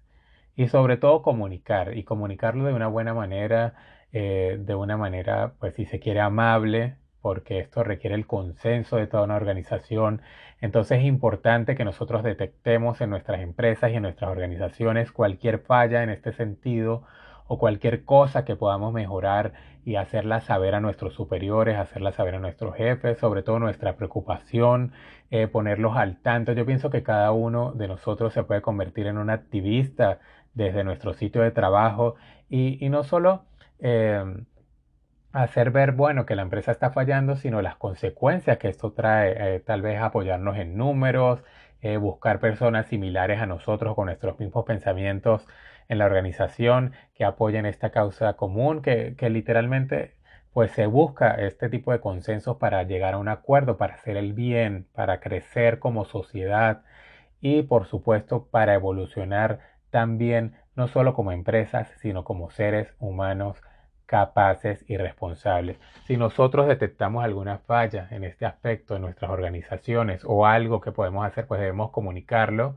y 0.56 0.66
sobre 0.66 0.96
todo 0.96 1.22
comunicar 1.22 1.96
y 1.96 2.02
comunicarlo 2.02 2.64
de 2.64 2.74
una 2.74 2.88
buena 2.88 3.14
manera, 3.14 3.74
eh, 4.12 4.56
de 4.60 4.74
una 4.74 4.96
manera, 4.96 5.54
pues 5.60 5.76
si 5.76 5.86
se 5.86 6.00
quiere, 6.00 6.20
amable, 6.20 6.96
porque 7.22 7.58
esto 7.58 7.82
requiere 7.82 8.16
el 8.16 8.26
consenso 8.26 8.96
de 8.96 9.06
toda 9.06 9.24
una 9.24 9.36
organización. 9.36 10.22
Entonces 10.60 10.98
es 10.98 11.04
importante 11.04 11.74
que 11.76 11.84
nosotros 11.84 12.22
detectemos 12.22 13.00
en 13.00 13.10
nuestras 13.10 13.40
empresas 13.40 13.90
y 13.90 13.96
en 13.96 14.02
nuestras 14.02 14.30
organizaciones 14.30 15.12
cualquier 15.12 15.58
falla 15.58 16.02
en 16.02 16.10
este 16.10 16.32
sentido 16.32 17.04
o 17.46 17.58
cualquier 17.58 18.04
cosa 18.04 18.44
que 18.44 18.56
podamos 18.56 18.92
mejorar 18.92 19.52
y 19.84 19.96
hacerla 19.96 20.40
saber 20.40 20.74
a 20.74 20.80
nuestros 20.80 21.14
superiores, 21.14 21.78
hacerla 21.78 22.12
saber 22.12 22.36
a 22.36 22.38
nuestros 22.38 22.76
jefes, 22.76 23.18
sobre 23.18 23.42
todo 23.42 23.58
nuestra 23.58 23.96
preocupación, 23.96 24.92
eh, 25.30 25.48
ponerlos 25.48 25.96
al 25.96 26.18
tanto. 26.18 26.52
Yo 26.52 26.64
pienso 26.64 26.90
que 26.90 27.02
cada 27.02 27.32
uno 27.32 27.72
de 27.72 27.88
nosotros 27.88 28.32
se 28.32 28.44
puede 28.44 28.62
convertir 28.62 29.06
en 29.08 29.18
un 29.18 29.30
activista 29.30 30.20
desde 30.54 30.84
nuestro 30.84 31.14
sitio 31.14 31.42
de 31.42 31.50
trabajo 31.50 32.14
y, 32.48 32.88
no 32.88 33.04
solo 33.04 33.44
eh, 33.80 34.22
hacer 35.32 35.70
ver, 35.70 35.92
bueno, 35.92 36.26
que 36.26 36.36
la 36.36 36.42
empresa 36.42 36.72
está 36.72 36.90
fallando, 36.90 37.36
sino 37.36 37.62
las 37.62 37.76
consecuencias 37.76 38.58
que 38.58 38.68
esto 38.68 38.92
trae, 38.92 39.56
eh, 39.56 39.60
tal 39.60 39.82
vez 39.82 40.00
apoyarnos 40.00 40.56
en 40.58 40.76
números, 40.76 41.42
buscar 41.98 42.40
personas 42.40 42.88
similares 42.88 43.40
a 43.40 43.46
nosotros 43.46 43.94
con 43.94 44.04
nuestros 44.06 44.38
mismos 44.38 44.66
pensamientos 44.66 45.46
en 45.90 45.98
la 45.98 46.06
organización 46.06 46.92
que 47.14 47.24
apoyen 47.24 47.66
esta 47.66 47.90
causa 47.90 48.34
común, 48.34 48.80
que, 48.80 49.16
literalmente 49.28 50.14
pues 50.52 50.70
se 50.72 50.86
busca 50.86 51.34
este 51.34 51.68
tipo 51.68 51.92
de 51.92 52.00
consensos 52.00 52.56
para 52.58 52.82
llegar 52.84 53.14
a 53.14 53.18
un 53.18 53.28
acuerdo, 53.28 53.76
para 53.76 53.94
hacer 53.94 54.16
el 54.16 54.32
bien, 54.32 54.86
para 54.94 55.20
crecer 55.20 55.80
como 55.80 56.04
sociedad 56.04 56.82
y 57.40 57.62
por 57.62 57.86
supuesto 57.86 58.46
para 58.50 58.74
evolucionar 58.74 59.60
también 59.90 60.54
no 60.76 60.86
solo 60.88 61.14
como 61.14 61.32
empresas, 61.32 61.88
sino 62.00 62.24
como 62.24 62.50
seres 62.50 62.94
humanos 63.00 63.60
capaces 64.10 64.84
y 64.88 64.96
responsables. 64.96 65.78
Si 66.06 66.16
nosotros 66.16 66.66
detectamos 66.66 67.22
alguna 67.22 67.58
falla 67.58 68.08
en 68.10 68.24
este 68.24 68.44
aspecto 68.44 68.96
en 68.96 69.02
nuestras 69.02 69.30
organizaciones 69.30 70.22
o 70.26 70.46
algo 70.46 70.80
que 70.80 70.90
podemos 70.90 71.24
hacer, 71.24 71.46
pues 71.46 71.60
debemos 71.60 71.92
comunicarlo, 71.92 72.76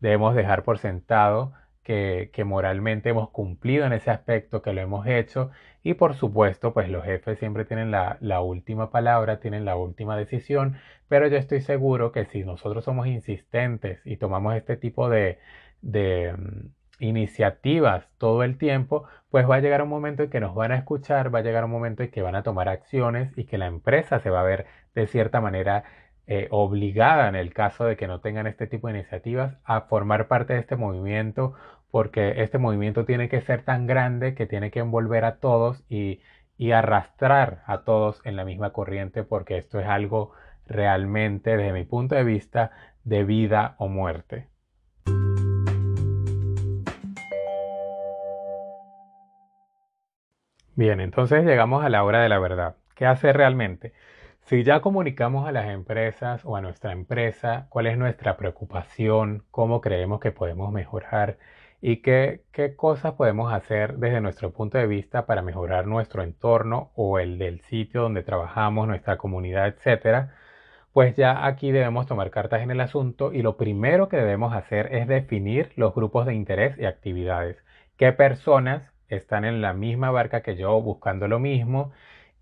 debemos 0.00 0.34
dejar 0.34 0.62
por 0.64 0.78
sentado 0.78 1.52
que, 1.84 2.30
moralmente 2.46 3.10
hemos 3.10 3.28
cumplido 3.28 3.84
en 3.84 3.92
ese 3.92 4.10
aspecto, 4.10 4.62
que 4.62 4.72
lo 4.72 4.80
hemos 4.80 5.06
hecho 5.06 5.50
y 5.82 5.94
por 5.94 6.14
supuesto 6.14 6.72
pues 6.72 6.88
los 6.88 7.04
jefes 7.04 7.38
siempre 7.38 7.66
tienen 7.66 7.90
la, 7.90 8.40
última 8.40 8.90
palabra, 8.90 9.38
tienen 9.40 9.66
la 9.66 9.76
última 9.76 10.16
decisión, 10.16 10.76
pero 11.08 11.26
yo 11.28 11.36
estoy 11.36 11.60
seguro 11.60 12.10
que 12.10 12.24
si 12.24 12.42
nosotros 12.44 12.84
somos 12.84 13.06
insistentes 13.06 14.00
y 14.06 14.16
tomamos 14.16 14.54
este 14.56 14.78
tipo 14.78 15.10
de, 15.10 15.38
de 15.82 16.32
mm, 16.32 16.79
iniciativas 17.00 18.06
todo 18.18 18.42
el 18.44 18.58
tiempo, 18.58 19.04
pues 19.30 19.48
va 19.48 19.56
a 19.56 19.60
llegar 19.60 19.82
un 19.82 19.88
momento 19.88 20.22
en 20.24 20.30
que 20.30 20.40
nos 20.40 20.54
van 20.54 20.72
a 20.72 20.76
escuchar, 20.76 21.34
va 21.34 21.40
a 21.40 21.42
llegar 21.42 21.64
un 21.64 21.70
momento 21.70 22.02
en 22.02 22.10
que 22.10 22.22
van 22.22 22.34
a 22.36 22.42
tomar 22.42 22.68
acciones 22.68 23.32
y 23.36 23.44
que 23.44 23.58
la 23.58 23.66
empresa 23.66 24.20
se 24.20 24.30
va 24.30 24.40
a 24.40 24.44
ver 24.44 24.66
de 24.94 25.06
cierta 25.06 25.40
manera 25.40 25.84
eh, 26.26 26.48
obligada 26.50 27.28
en 27.28 27.34
el 27.36 27.52
caso 27.54 27.84
de 27.84 27.96
que 27.96 28.06
no 28.06 28.20
tengan 28.20 28.46
este 28.46 28.66
tipo 28.66 28.88
de 28.88 28.94
iniciativas 28.94 29.56
a 29.64 29.82
formar 29.82 30.28
parte 30.28 30.54
de 30.54 30.60
este 30.60 30.76
movimiento 30.76 31.54
porque 31.90 32.42
este 32.42 32.58
movimiento 32.58 33.04
tiene 33.04 33.28
que 33.28 33.40
ser 33.42 33.64
tan 33.64 33.86
grande 33.86 34.34
que 34.34 34.46
tiene 34.46 34.70
que 34.70 34.80
envolver 34.80 35.24
a 35.24 35.38
todos 35.38 35.84
y, 35.88 36.20
y 36.56 36.72
arrastrar 36.72 37.62
a 37.66 37.82
todos 37.84 38.20
en 38.24 38.36
la 38.36 38.44
misma 38.44 38.72
corriente 38.72 39.24
porque 39.24 39.56
esto 39.58 39.80
es 39.80 39.86
algo 39.88 40.32
realmente 40.66 41.56
desde 41.56 41.72
mi 41.72 41.84
punto 41.84 42.14
de 42.14 42.24
vista 42.24 42.70
de 43.04 43.24
vida 43.24 43.74
o 43.78 43.88
muerte. 43.88 44.49
Bien, 50.80 50.98
entonces 51.00 51.44
llegamos 51.44 51.84
a 51.84 51.90
la 51.90 52.02
hora 52.04 52.22
de 52.22 52.30
la 52.30 52.38
verdad. 52.38 52.76
¿Qué 52.94 53.04
hacer 53.04 53.36
realmente? 53.36 53.92
Si 54.40 54.62
ya 54.64 54.80
comunicamos 54.80 55.46
a 55.46 55.52
las 55.52 55.68
empresas 55.68 56.40
o 56.46 56.56
a 56.56 56.62
nuestra 56.62 56.92
empresa 56.92 57.66
cuál 57.68 57.86
es 57.86 57.98
nuestra 57.98 58.38
preocupación, 58.38 59.44
cómo 59.50 59.82
creemos 59.82 60.20
que 60.20 60.32
podemos 60.32 60.72
mejorar 60.72 61.36
y 61.82 61.98
qué, 61.98 62.44
qué 62.50 62.76
cosas 62.76 63.12
podemos 63.12 63.52
hacer 63.52 63.98
desde 63.98 64.22
nuestro 64.22 64.52
punto 64.52 64.78
de 64.78 64.86
vista 64.86 65.26
para 65.26 65.42
mejorar 65.42 65.86
nuestro 65.86 66.22
entorno 66.22 66.92
o 66.94 67.18
el 67.18 67.36
del 67.36 67.60
sitio 67.60 68.00
donde 68.00 68.22
trabajamos, 68.22 68.88
nuestra 68.88 69.18
comunidad, 69.18 69.66
etcétera, 69.68 70.34
pues 70.94 71.14
ya 71.14 71.46
aquí 71.46 71.72
debemos 71.72 72.06
tomar 72.06 72.30
cartas 72.30 72.62
en 72.62 72.70
el 72.70 72.80
asunto 72.80 73.34
y 73.34 73.42
lo 73.42 73.58
primero 73.58 74.08
que 74.08 74.16
debemos 74.16 74.54
hacer 74.54 74.94
es 74.94 75.06
definir 75.06 75.72
los 75.76 75.94
grupos 75.94 76.24
de 76.24 76.34
interés 76.34 76.78
y 76.78 76.86
actividades. 76.86 77.58
¿Qué 77.98 78.12
personas 78.12 78.89
están 79.10 79.44
en 79.44 79.60
la 79.60 79.72
misma 79.72 80.10
barca 80.10 80.42
que 80.42 80.56
yo 80.56 80.80
buscando 80.80 81.28
lo 81.28 81.38
mismo? 81.38 81.92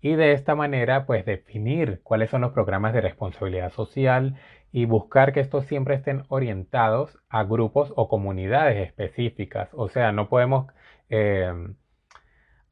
y 0.01 0.15
de 0.15 0.33
esta 0.33 0.55
manera 0.55 1.05
pues 1.05 1.25
definir 1.25 2.01
cuáles 2.03 2.29
son 2.29 2.41
los 2.41 2.51
programas 2.51 2.93
de 2.93 3.01
responsabilidad 3.01 3.71
social 3.71 4.35
y 4.71 4.85
buscar 4.85 5.33
que 5.33 5.39
estos 5.41 5.65
siempre 5.65 5.95
estén 5.95 6.23
orientados 6.29 7.19
a 7.29 7.43
grupos 7.43 7.91
o 7.95 8.07
comunidades 8.07 8.77
específicas. 8.87 9.69
O 9.73 9.89
sea, 9.89 10.11
no 10.11 10.29
podemos 10.29 10.67
eh, 11.09 11.51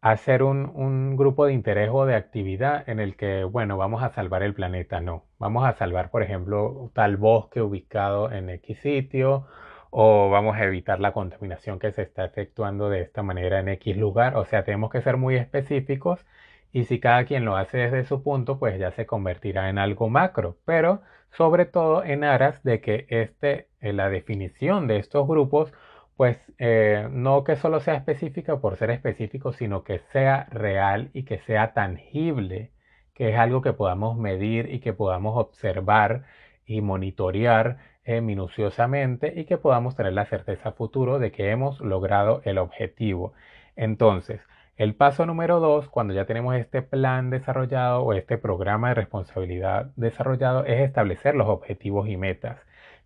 hacer 0.01 0.43
un, 0.43 0.71
un, 0.75 1.17
grupo 1.17 1.45
de 1.45 1.53
interés 1.53 1.89
o 1.91 2.05
de 2.05 2.15
actividad 2.15 2.87
en 2.87 2.99
el 2.99 3.15
que, 3.15 3.43
bueno, 3.43 3.77
vamos 3.77 4.03
a 4.03 4.09
salvar 4.09 4.43
el 4.43 4.53
planeta, 4.53 5.01
no. 5.01 5.25
Vamos 5.39 5.65
a 5.65 5.73
salvar, 5.73 6.11
por 6.11 6.23
ejemplo, 6.23 6.91
tal 6.93 7.17
bosque 7.17 7.61
ubicado 7.61 8.31
en 8.31 8.49
X 8.49 8.79
sitio 8.79 9.47
o 9.91 10.29
vamos 10.29 10.57
a 10.57 10.63
evitar 10.65 10.99
la 10.99 11.13
contaminación 11.13 11.79
que 11.79 11.91
se 11.91 12.03
está 12.03 12.25
efectuando 12.25 12.89
de 12.89 13.01
esta 13.01 13.23
manera 13.23 13.59
en 13.59 13.69
X 13.69 13.97
lugar. 13.97 14.35
O 14.37 14.45
sea, 14.45 14.63
tenemos 14.63 14.91
que 14.91 15.01
ser 15.01 15.17
muy 15.17 15.35
específicos 15.35 16.25
y 16.71 16.85
si 16.85 16.99
cada 16.99 17.25
quien 17.25 17.45
lo 17.45 17.55
hace 17.57 17.77
desde 17.77 18.05
su 18.05 18.23
punto, 18.23 18.59
pues 18.59 18.79
ya 18.79 18.91
se 18.91 19.05
convertirá 19.05 19.69
en 19.69 19.77
algo 19.77 20.09
macro. 20.09 20.57
Pero 20.65 21.01
sobre 21.31 21.65
todo 21.65 22.03
en 22.03 22.23
aras 22.23 22.63
de 22.63 22.81
que 22.81 23.05
este, 23.09 23.67
eh, 23.81 23.93
la 23.93 24.09
definición 24.09 24.87
de 24.87 24.97
estos 24.97 25.27
grupos 25.27 25.73
pues 26.17 26.39
eh, 26.57 27.07
no 27.11 27.43
que 27.43 27.55
solo 27.55 27.79
sea 27.79 27.95
específica 27.95 28.59
por 28.59 28.75
ser 28.77 28.89
específico, 28.91 29.53
sino 29.53 29.83
que 29.83 29.99
sea 30.11 30.47
real 30.51 31.11
y 31.13 31.23
que 31.23 31.39
sea 31.39 31.73
tangible, 31.73 32.71
que 33.13 33.29
es 33.29 33.37
algo 33.37 33.61
que 33.61 33.73
podamos 33.73 34.17
medir 34.17 34.73
y 34.73 34.79
que 34.79 34.93
podamos 34.93 35.37
observar 35.37 36.25
y 36.65 36.81
monitorear 36.81 37.77
eh, 38.07 38.21
minuciosamente 38.21 39.33
y 39.35 39.43
que 39.43 39.57
podamos 39.57 39.97
tener 39.97 40.13
la 40.13 40.25
certeza 40.25 40.71
futuro 40.71 41.19
de 41.19 41.33
que 41.33 41.51
hemos 41.51 41.81
logrado 41.81 42.41
el 42.45 42.57
objetivo. 42.57 43.33
Entonces, 43.75 44.41
el 44.77 44.95
paso 44.95 45.25
número 45.25 45.59
dos, 45.59 45.89
cuando 45.89 46.13
ya 46.13 46.23
tenemos 46.23 46.55
este 46.55 46.81
plan 46.81 47.29
desarrollado 47.29 48.03
o 48.03 48.13
este 48.13 48.37
programa 48.37 48.87
de 48.89 48.93
responsabilidad 48.95 49.91
desarrollado, 49.97 50.63
es 50.63 50.79
establecer 50.79 51.35
los 51.35 51.49
objetivos 51.49 52.07
y 52.07 52.15
metas 52.15 52.57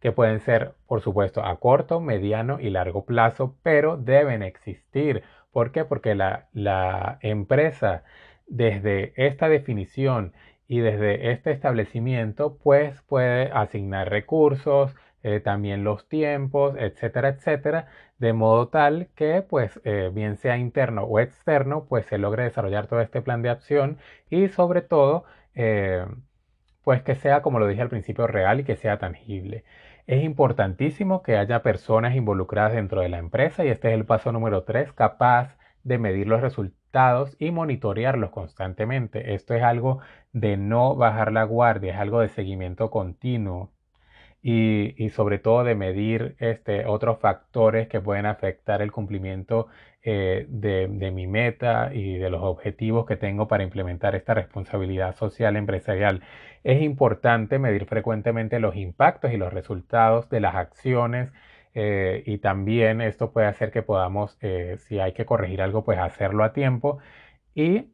que 0.02 0.12
pueden 0.12 0.40
ser, 0.40 0.74
por 0.86 1.02
supuesto, 1.02 1.44
a 1.44 1.60
corto, 1.60 2.00
mediano 2.00 2.60
y 2.60 2.70
largo 2.70 3.04
plazo, 3.04 3.56
pero 3.64 3.98
deben 3.98 4.44
existir. 4.44 5.24
¿Por 5.52 5.72
qué? 5.72 5.84
Porque 5.84 6.14
la, 6.14 6.46
la 6.54 7.18
empresa, 7.22 8.04
desde 8.46 9.14
esta 9.16 9.50
definición 9.50 10.34
y 10.72 10.80
desde 10.80 11.32
este 11.34 11.52
establecimiento, 11.52 12.58
pues 12.64 13.02
puede 13.02 13.52
asignar 13.52 14.10
recursos, 14.10 14.96
eh, 15.22 15.42
también 15.42 15.84
los 15.84 16.08
tiempos, 16.08 16.76
etcétera, 16.80 17.28
etcétera, 17.28 17.88
de 18.20 18.32
modo 18.32 18.70
tal 18.70 19.10
que, 19.16 19.42
pues, 19.42 19.82
eh, 19.84 20.10
bien 20.14 20.38
sea 20.38 20.58
interno 20.58 21.04
o 21.04 21.20
externo, 21.20 21.86
pues 21.90 22.06
se 22.06 22.18
logre 22.18 22.44
desarrollar 22.44 22.88
todo 22.88 23.02
este 23.02 23.22
plan 23.22 23.42
de 23.42 23.50
acción 23.50 23.98
y 24.30 24.48
sobre 24.48 24.82
todo, 24.82 25.26
eh, 25.56 26.06
pues 26.84 27.04
que 27.04 27.16
sea, 27.16 27.42
como 27.42 27.60
lo 27.60 27.68
dije 27.68 27.82
al 27.82 27.90
principio, 27.90 28.26
real 28.28 28.62
y 28.62 28.64
que 28.64 28.78
sea 28.78 28.98
tangible. 28.98 29.66
Es 30.08 30.24
importantísimo 30.24 31.22
que 31.22 31.36
haya 31.38 31.64
personas 31.64 32.16
involucradas 32.16 32.74
dentro 32.74 33.02
de 33.02 33.10
la 33.10 33.18
empresa 33.20 33.66
y 33.66 33.70
este 33.70 33.90
es 33.90 33.96
el 33.96 34.06
paso 34.06 34.32
número 34.32 34.64
3, 34.64 34.94
capaz 34.94 35.58
de 35.84 35.98
medir 35.98 36.28
los 36.28 36.42
resultados 36.42 37.36
y 37.40 37.52
monitorearlos 37.52 38.32
constantemente. 38.32 39.34
Esto 39.34 39.54
es 39.56 39.64
algo 39.64 40.00
de 40.34 40.58
no 40.58 40.96
bajar 40.96 41.32
la 41.32 41.44
guardia, 41.44 41.94
es 41.94 42.00
algo 42.00 42.20
de 42.22 42.30
seguimiento 42.30 42.90
continuo 42.92 43.72
y, 44.44 45.10
sobre 45.12 45.40
todo 45.40 45.64
de 45.64 45.76
medir 45.76 46.36
este, 46.40 46.86
otros 46.86 47.20
factores 47.20 47.88
que 47.88 48.02
pueden 48.02 48.26
afectar 48.26 48.82
el 48.82 48.92
cumplimiento 48.92 49.68
eh, 50.04 50.48
de, 50.50 50.88
de, 50.88 51.12
mi 51.12 51.28
meta 51.28 51.92
y 51.94 52.18
de 52.18 52.30
los 52.32 52.42
objetivos 52.42 53.06
que 53.06 53.18
tengo 53.18 53.48
para 53.48 53.64
implementar 53.64 54.16
esta 54.16 54.34
responsabilidad 54.34 55.16
social 55.16 55.56
empresarial. 55.58 56.22
Es 56.64 56.82
importante 56.82 57.60
medir 57.60 57.86
frecuentemente 57.86 58.60
los 58.60 58.76
impactos 58.76 59.32
y 59.32 59.38
los 59.38 59.54
resultados 59.54 60.30
de 60.30 60.40
las 60.40 60.56
acciones 60.56 61.32
eh, 61.74 62.24
y 62.26 62.40
también 62.40 63.02
esto 63.02 63.32
puede 63.32 63.48
hacer 63.48 63.72
que 63.72 63.84
podamos, 63.84 64.38
eh, 64.42 64.78
si 64.80 65.00
hay 65.00 65.14
que 65.14 65.26
corregir 65.26 65.62
algo, 65.62 65.84
pues 65.84 66.00
hacerlo 66.00 66.44
a 66.44 66.54
tiempo 66.54 67.00
y 67.56 67.92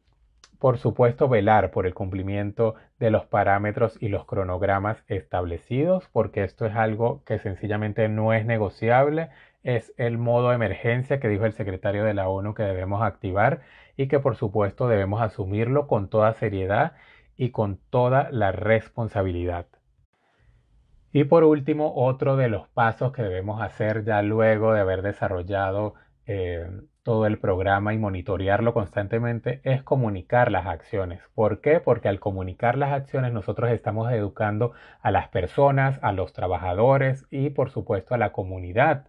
por 0.59 0.79
supuesto, 0.79 1.29
velar 1.29 1.71
por 1.71 1.85
el 1.85 1.93
cumplimiento 1.93 2.75
de 2.99 3.11
los 3.11 3.25
parámetros 3.25 3.97
y 4.01 4.07
los 4.09 4.25
cronogramas 4.25 5.03
establecidos, 5.07 6.09
porque 6.11 6.43
esto 6.43 6.65
es 6.65 6.75
algo 6.75 7.23
que 7.25 7.37
sencillamente 7.39 8.09
no 8.09 8.33
es 8.33 8.45
negociable. 8.45 9.29
Es 9.63 9.93
el 9.97 10.17
modo 10.17 10.49
de 10.49 10.55
emergencia 10.55 11.19
que 11.19 11.29
dijo 11.29 11.45
el 11.45 11.53
secretario 11.53 12.03
de 12.03 12.13
la 12.15 12.27
ONU 12.29 12.53
que 12.55 12.63
debemos 12.63 13.03
activar 13.03 13.61
y 13.97 14.07
que 14.07 14.19
por 14.19 14.35
supuesto 14.35 14.87
debemos 14.87 15.21
asumirlo 15.21 15.87
con 15.87 16.09
toda 16.09 16.33
seriedad 16.33 16.93
y 17.35 17.51
con 17.51 17.79
toda 17.91 18.29
la 18.31 18.51
responsabilidad. 18.51 19.67
Y 21.11 21.23
por 21.25 21.43
último, 21.43 21.93
otro 21.95 22.35
de 22.35 22.49
los 22.49 22.67
pasos 22.69 23.11
que 23.11 23.23
debemos 23.23 23.61
hacer 23.61 24.03
ya 24.03 24.21
luego 24.21 24.73
de 24.73 24.81
haber 24.81 25.01
desarrollado 25.01 25.95
eh, 26.25 26.69
todo 27.07 27.25
el 27.25 27.39
programa 27.39 27.93
y 27.93 27.97
monitorearlo 27.97 28.73
constantemente 28.73 29.61
es 29.63 29.81
comunicar 29.81 30.51
las 30.51 30.65
acciones. 30.67 31.21
¿Por 31.33 31.61
qué? 31.61 31.79
Porque 31.79 32.09
al 32.09 32.19
comunicar 32.19 32.77
las 32.77 32.91
acciones 32.91 33.31
nosotros 33.31 33.71
estamos 33.71 34.11
educando 34.11 34.73
a 35.01 35.11
las 35.11 35.29
personas, 35.29 35.99
a 36.01 36.11
los 36.11 36.33
trabajadores 36.33 37.25
y 37.31 37.49
por 37.51 37.69
supuesto 37.69 38.13
a 38.13 38.17
la 38.17 38.33
comunidad 38.33 39.07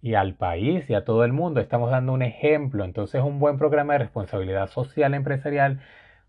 y 0.00 0.14
al 0.14 0.34
país 0.36 0.88
y 0.88 0.94
a 0.94 1.04
todo 1.04 1.24
el 1.24 1.34
mundo. 1.34 1.60
Estamos 1.60 1.90
dando 1.90 2.14
un 2.14 2.22
ejemplo. 2.22 2.84
Entonces 2.84 3.22
un 3.22 3.40
buen 3.40 3.58
programa 3.58 3.92
de 3.94 3.98
responsabilidad 4.00 4.68
social 4.68 5.12
empresarial 5.12 5.80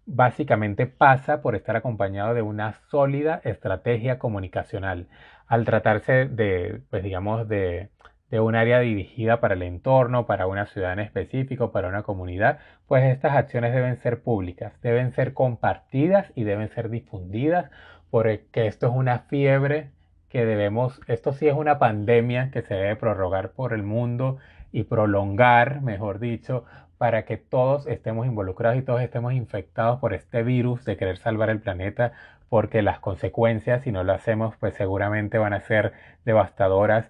básicamente 0.09 0.87
pasa 0.87 1.41
por 1.41 1.55
estar 1.55 1.75
acompañado 1.75 2.33
de 2.33 2.41
una 2.41 2.73
sólida 2.89 3.41
estrategia 3.43 4.19
comunicacional. 4.19 5.07
Al 5.47 5.65
tratarse 5.65 6.25
de, 6.25 6.81
pues 6.89 7.03
digamos, 7.03 7.47
de 7.47 7.89
de 8.29 8.39
un 8.39 8.55
área 8.55 8.79
dirigida 8.79 9.39
para 9.39 9.55
el 9.55 9.63
entorno, 9.63 10.25
para 10.25 10.47
una 10.47 10.65
ciudad 10.67 10.93
en 10.93 10.99
específico, 10.99 11.71
para 11.71 11.87
una 11.87 12.03
comunidad, 12.03 12.59
pues 12.87 13.03
estas 13.05 13.35
acciones 13.35 13.73
deben 13.73 13.97
ser 13.97 14.21
públicas, 14.21 14.73
deben 14.81 15.11
ser 15.13 15.33
compartidas 15.33 16.31
y 16.35 16.43
deben 16.43 16.69
ser 16.69 16.89
difundidas, 16.89 17.71
porque 18.11 18.67
esto 18.67 18.87
es 18.87 18.93
una 18.93 19.19
fiebre 19.19 19.91
que 20.29 20.45
debemos, 20.45 21.01
esto 21.07 21.33
sí 21.33 21.47
es 21.47 21.55
una 21.55 21.79
pandemia 21.79 22.51
que 22.51 22.61
se 22.61 22.75
debe 22.75 22.95
prorrogar 22.95 23.51
por 23.51 23.73
el 23.73 23.83
mundo 23.83 24.37
y 24.71 24.83
prolongar, 24.83 25.81
mejor 25.81 26.19
dicho, 26.19 26.65
para 26.99 27.23
que 27.23 27.37
todos 27.37 27.87
estemos 27.87 28.27
involucrados 28.27 28.77
y 28.77 28.83
todos 28.83 29.01
estemos 29.01 29.33
infectados 29.33 29.99
por 29.99 30.13
este 30.13 30.43
virus 30.43 30.83
de 30.83 30.97
querer 30.97 31.17
salvar 31.17 31.49
el 31.49 31.61
planeta, 31.61 32.11
porque 32.49 32.81
las 32.81 32.99
consecuencias, 32.99 33.83
si 33.83 33.91
no 33.93 34.03
lo 34.03 34.13
hacemos, 34.13 34.55
pues 34.57 34.75
seguramente 34.75 35.37
van 35.37 35.53
a 35.53 35.61
ser 35.61 35.93
devastadoras 36.25 37.09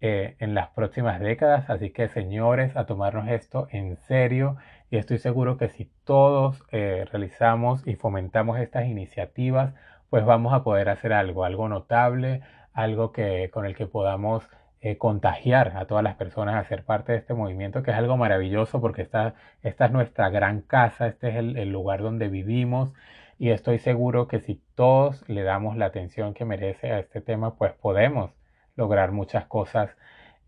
eh, 0.00 0.34
en 0.40 0.54
las 0.54 0.70
próximas 0.70 1.20
décadas. 1.20 1.70
Así 1.70 1.90
que 1.90 2.08
señores, 2.08 2.76
a 2.76 2.86
tomarnos 2.86 3.28
esto 3.28 3.68
en 3.70 3.96
serio 3.96 4.56
y 4.90 4.96
estoy 4.96 5.18
seguro 5.18 5.56
que 5.56 5.68
si 5.68 5.90
todos 6.04 6.64
eh, 6.72 7.04
realizamos 7.12 7.86
y 7.86 7.94
fomentamos 7.94 8.58
estas 8.58 8.86
iniciativas, 8.86 9.72
pues 10.10 10.24
vamos 10.24 10.52
a 10.52 10.64
poder 10.64 10.88
hacer 10.88 11.12
algo, 11.12 11.44
algo 11.44 11.68
notable, 11.68 12.42
algo 12.72 13.12
que, 13.12 13.50
con 13.52 13.66
el 13.66 13.76
que 13.76 13.86
podamos 13.86 14.48
eh, 14.80 14.96
contagiar 14.96 15.76
a 15.76 15.86
todas 15.86 16.04
las 16.04 16.14
personas 16.16 16.54
a 16.54 16.68
ser 16.68 16.84
parte 16.84 17.12
de 17.12 17.18
este 17.18 17.34
movimiento, 17.34 17.82
que 17.82 17.90
es 17.90 17.96
algo 17.96 18.16
maravilloso 18.16 18.80
porque 18.80 19.02
esta, 19.02 19.34
esta 19.62 19.86
es 19.86 19.92
nuestra 19.92 20.30
gran 20.30 20.60
casa, 20.62 21.08
este 21.08 21.30
es 21.30 21.36
el, 21.36 21.70
lugar 21.72 22.02
donde 22.02 22.28
vivimos 22.28 22.92
y 23.38 23.50
estoy 23.50 23.78
seguro 23.78 24.28
que 24.28 24.40
si 24.40 24.62
todos 24.76 25.28
le 25.28 25.42
damos 25.42 25.76
la 25.76 25.86
atención 25.86 26.34
que 26.34 26.44
merece 26.44 26.92
a 26.92 27.00
este 27.00 27.20
tema, 27.20 27.56
pues 27.56 27.72
podemos 27.72 28.30
lograr 28.76 29.10
muchas 29.12 29.46
cosas 29.46 29.90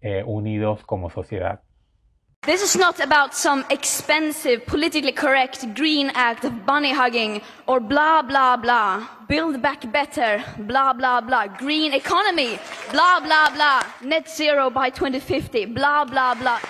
eh, 0.01 0.23
unidos 0.25 0.85
como 0.85 1.11
sociedad. 1.11 1.61
This 2.47 2.63
is 2.63 2.75
not 2.75 3.01
about 3.01 3.35
some 3.35 3.67
expensive, 3.69 4.65
politically 4.65 5.13
correct 5.13 5.75
green 5.75 6.11
act 6.15 6.43
of 6.45 6.65
bunny 6.65 6.91
hugging 6.91 7.43
or 7.67 7.81
blah 7.81 8.23
blah 8.23 8.57
blah. 8.57 9.07
Build 9.29 9.61
back 9.61 9.93
better, 9.93 10.43
blah 10.57 10.95
blah 10.95 11.21
blah. 11.21 11.49
Green 11.59 11.93
economy, 11.93 12.59
blah 12.93 13.21
blah 13.21 13.51
blah. 13.51 13.83
Net 14.03 14.27
zero 14.27 14.71
by 14.71 14.89
2050, 14.89 15.67
blah 15.67 16.07
blah 16.07 16.35
blah. 16.35 16.61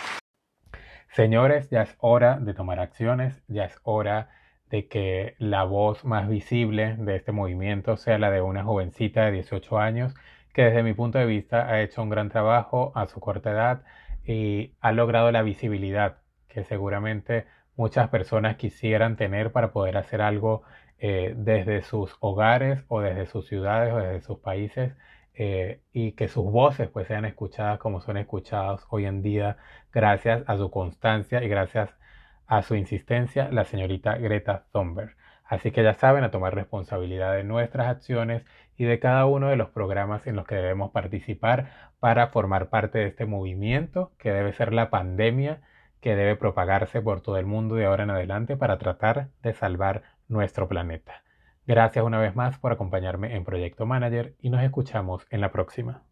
Señores, 1.14 1.70
ya 1.70 1.82
es 1.82 1.94
hora 2.00 2.40
de 2.40 2.52
tomar 2.52 2.80
acciones, 2.80 3.40
ya 3.46 3.66
es 3.66 3.78
hora 3.84 4.28
de 4.70 4.88
que 4.88 5.36
la 5.38 5.62
voz 5.62 6.04
más 6.04 6.28
visible 6.28 6.96
de 6.98 7.14
este 7.14 7.30
movimiento 7.30 7.96
sea 7.96 8.18
la 8.18 8.32
de 8.32 8.42
una 8.42 8.64
jovencita 8.64 9.26
de 9.26 9.30
18 9.30 9.78
años 9.78 10.14
que 10.52 10.64
desde 10.64 10.82
mi 10.82 10.94
punto 10.94 11.18
de 11.18 11.26
vista 11.26 11.68
ha 11.68 11.80
hecho 11.80 12.02
un 12.02 12.10
gran 12.10 12.28
trabajo 12.28 12.90
a 12.96 13.06
su 13.06 13.20
corta 13.20 13.52
edad 13.52 13.82
y 14.24 14.74
ha 14.80 14.92
logrado 14.92 15.30
la 15.32 15.42
visibilidad 15.42 16.18
que 16.48 16.64
seguramente 16.64 17.46
muchas 17.76 18.08
personas 18.10 18.56
quisieran 18.56 19.16
tener 19.16 19.52
para 19.52 19.72
poder 19.72 19.96
hacer 19.96 20.20
algo 20.22 20.62
eh, 20.98 21.34
desde 21.36 21.82
sus 21.82 22.16
hogares 22.20 22.84
o 22.88 23.00
desde 23.00 23.26
sus 23.26 23.46
ciudades 23.48 23.92
o 23.92 23.98
desde 23.98 24.20
sus 24.20 24.38
países 24.38 24.92
eh, 25.34 25.80
y 25.92 26.12
que 26.12 26.28
sus 26.28 26.44
voces 26.44 26.88
pues 26.88 27.06
sean 27.06 27.24
escuchadas 27.24 27.78
como 27.78 28.00
son 28.02 28.18
escuchadas 28.18 28.84
hoy 28.90 29.06
en 29.06 29.22
día 29.22 29.56
gracias 29.92 30.42
a 30.46 30.56
su 30.58 30.70
constancia 30.70 31.42
y 31.42 31.48
gracias 31.48 31.90
a 32.46 32.62
su 32.62 32.74
insistencia 32.74 33.48
la 33.50 33.64
señorita 33.64 34.16
Greta 34.18 34.66
Thunberg. 34.72 35.16
Así 35.50 35.72
que 35.72 35.82
ya 35.82 35.94
saben, 35.94 36.22
a 36.22 36.30
tomar 36.30 36.54
responsabilidad 36.54 37.34
de 37.34 37.42
nuestras 37.42 37.88
acciones 37.88 38.44
y 38.76 38.84
de 38.84 39.00
cada 39.00 39.26
uno 39.26 39.48
de 39.48 39.56
los 39.56 39.68
programas 39.70 40.28
en 40.28 40.36
los 40.36 40.46
que 40.46 40.54
debemos 40.54 40.92
participar 40.92 41.90
para 41.98 42.28
formar 42.28 42.68
parte 42.68 43.00
de 43.00 43.08
este 43.08 43.26
movimiento 43.26 44.12
que 44.16 44.30
debe 44.30 44.52
ser 44.52 44.72
la 44.72 44.90
pandemia 44.90 45.60
que 46.00 46.14
debe 46.14 46.36
propagarse 46.36 47.02
por 47.02 47.20
todo 47.20 47.36
el 47.36 47.46
mundo 47.46 47.74
de 47.74 47.86
ahora 47.86 48.04
en 48.04 48.10
adelante 48.10 48.56
para 48.56 48.78
tratar 48.78 49.30
de 49.42 49.52
salvar 49.52 50.02
nuestro 50.28 50.68
planeta. 50.68 51.24
Gracias 51.66 52.04
una 52.04 52.20
vez 52.20 52.36
más 52.36 52.56
por 52.58 52.70
acompañarme 52.70 53.34
en 53.34 53.44
Proyecto 53.44 53.86
Manager 53.86 54.36
y 54.40 54.50
nos 54.50 54.62
escuchamos 54.62 55.26
en 55.30 55.40
la 55.40 55.50
próxima. 55.50 56.04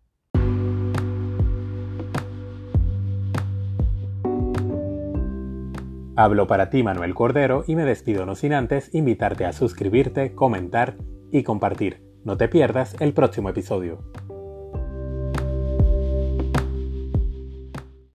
Hablo 6.21 6.49
para 6.49 6.69
ti 6.69 6.83
Manuel 6.83 7.15
Cordero 7.15 7.63
y 7.69 7.77
me 7.77 7.85
despido 7.85 8.27
no 8.27 8.35
sin 8.35 8.53
antes 8.53 8.93
invitarte 8.93 9.45
a 9.45 9.53
suscribirte, 9.53 10.35
comentar 10.35 10.97
y 11.31 11.45
compartir. 11.45 12.03
No 12.25 12.37
te 12.37 12.49
pierdas 12.49 12.97
el 12.99 13.13
próximo 13.15 13.51
episodio. 13.51 14.01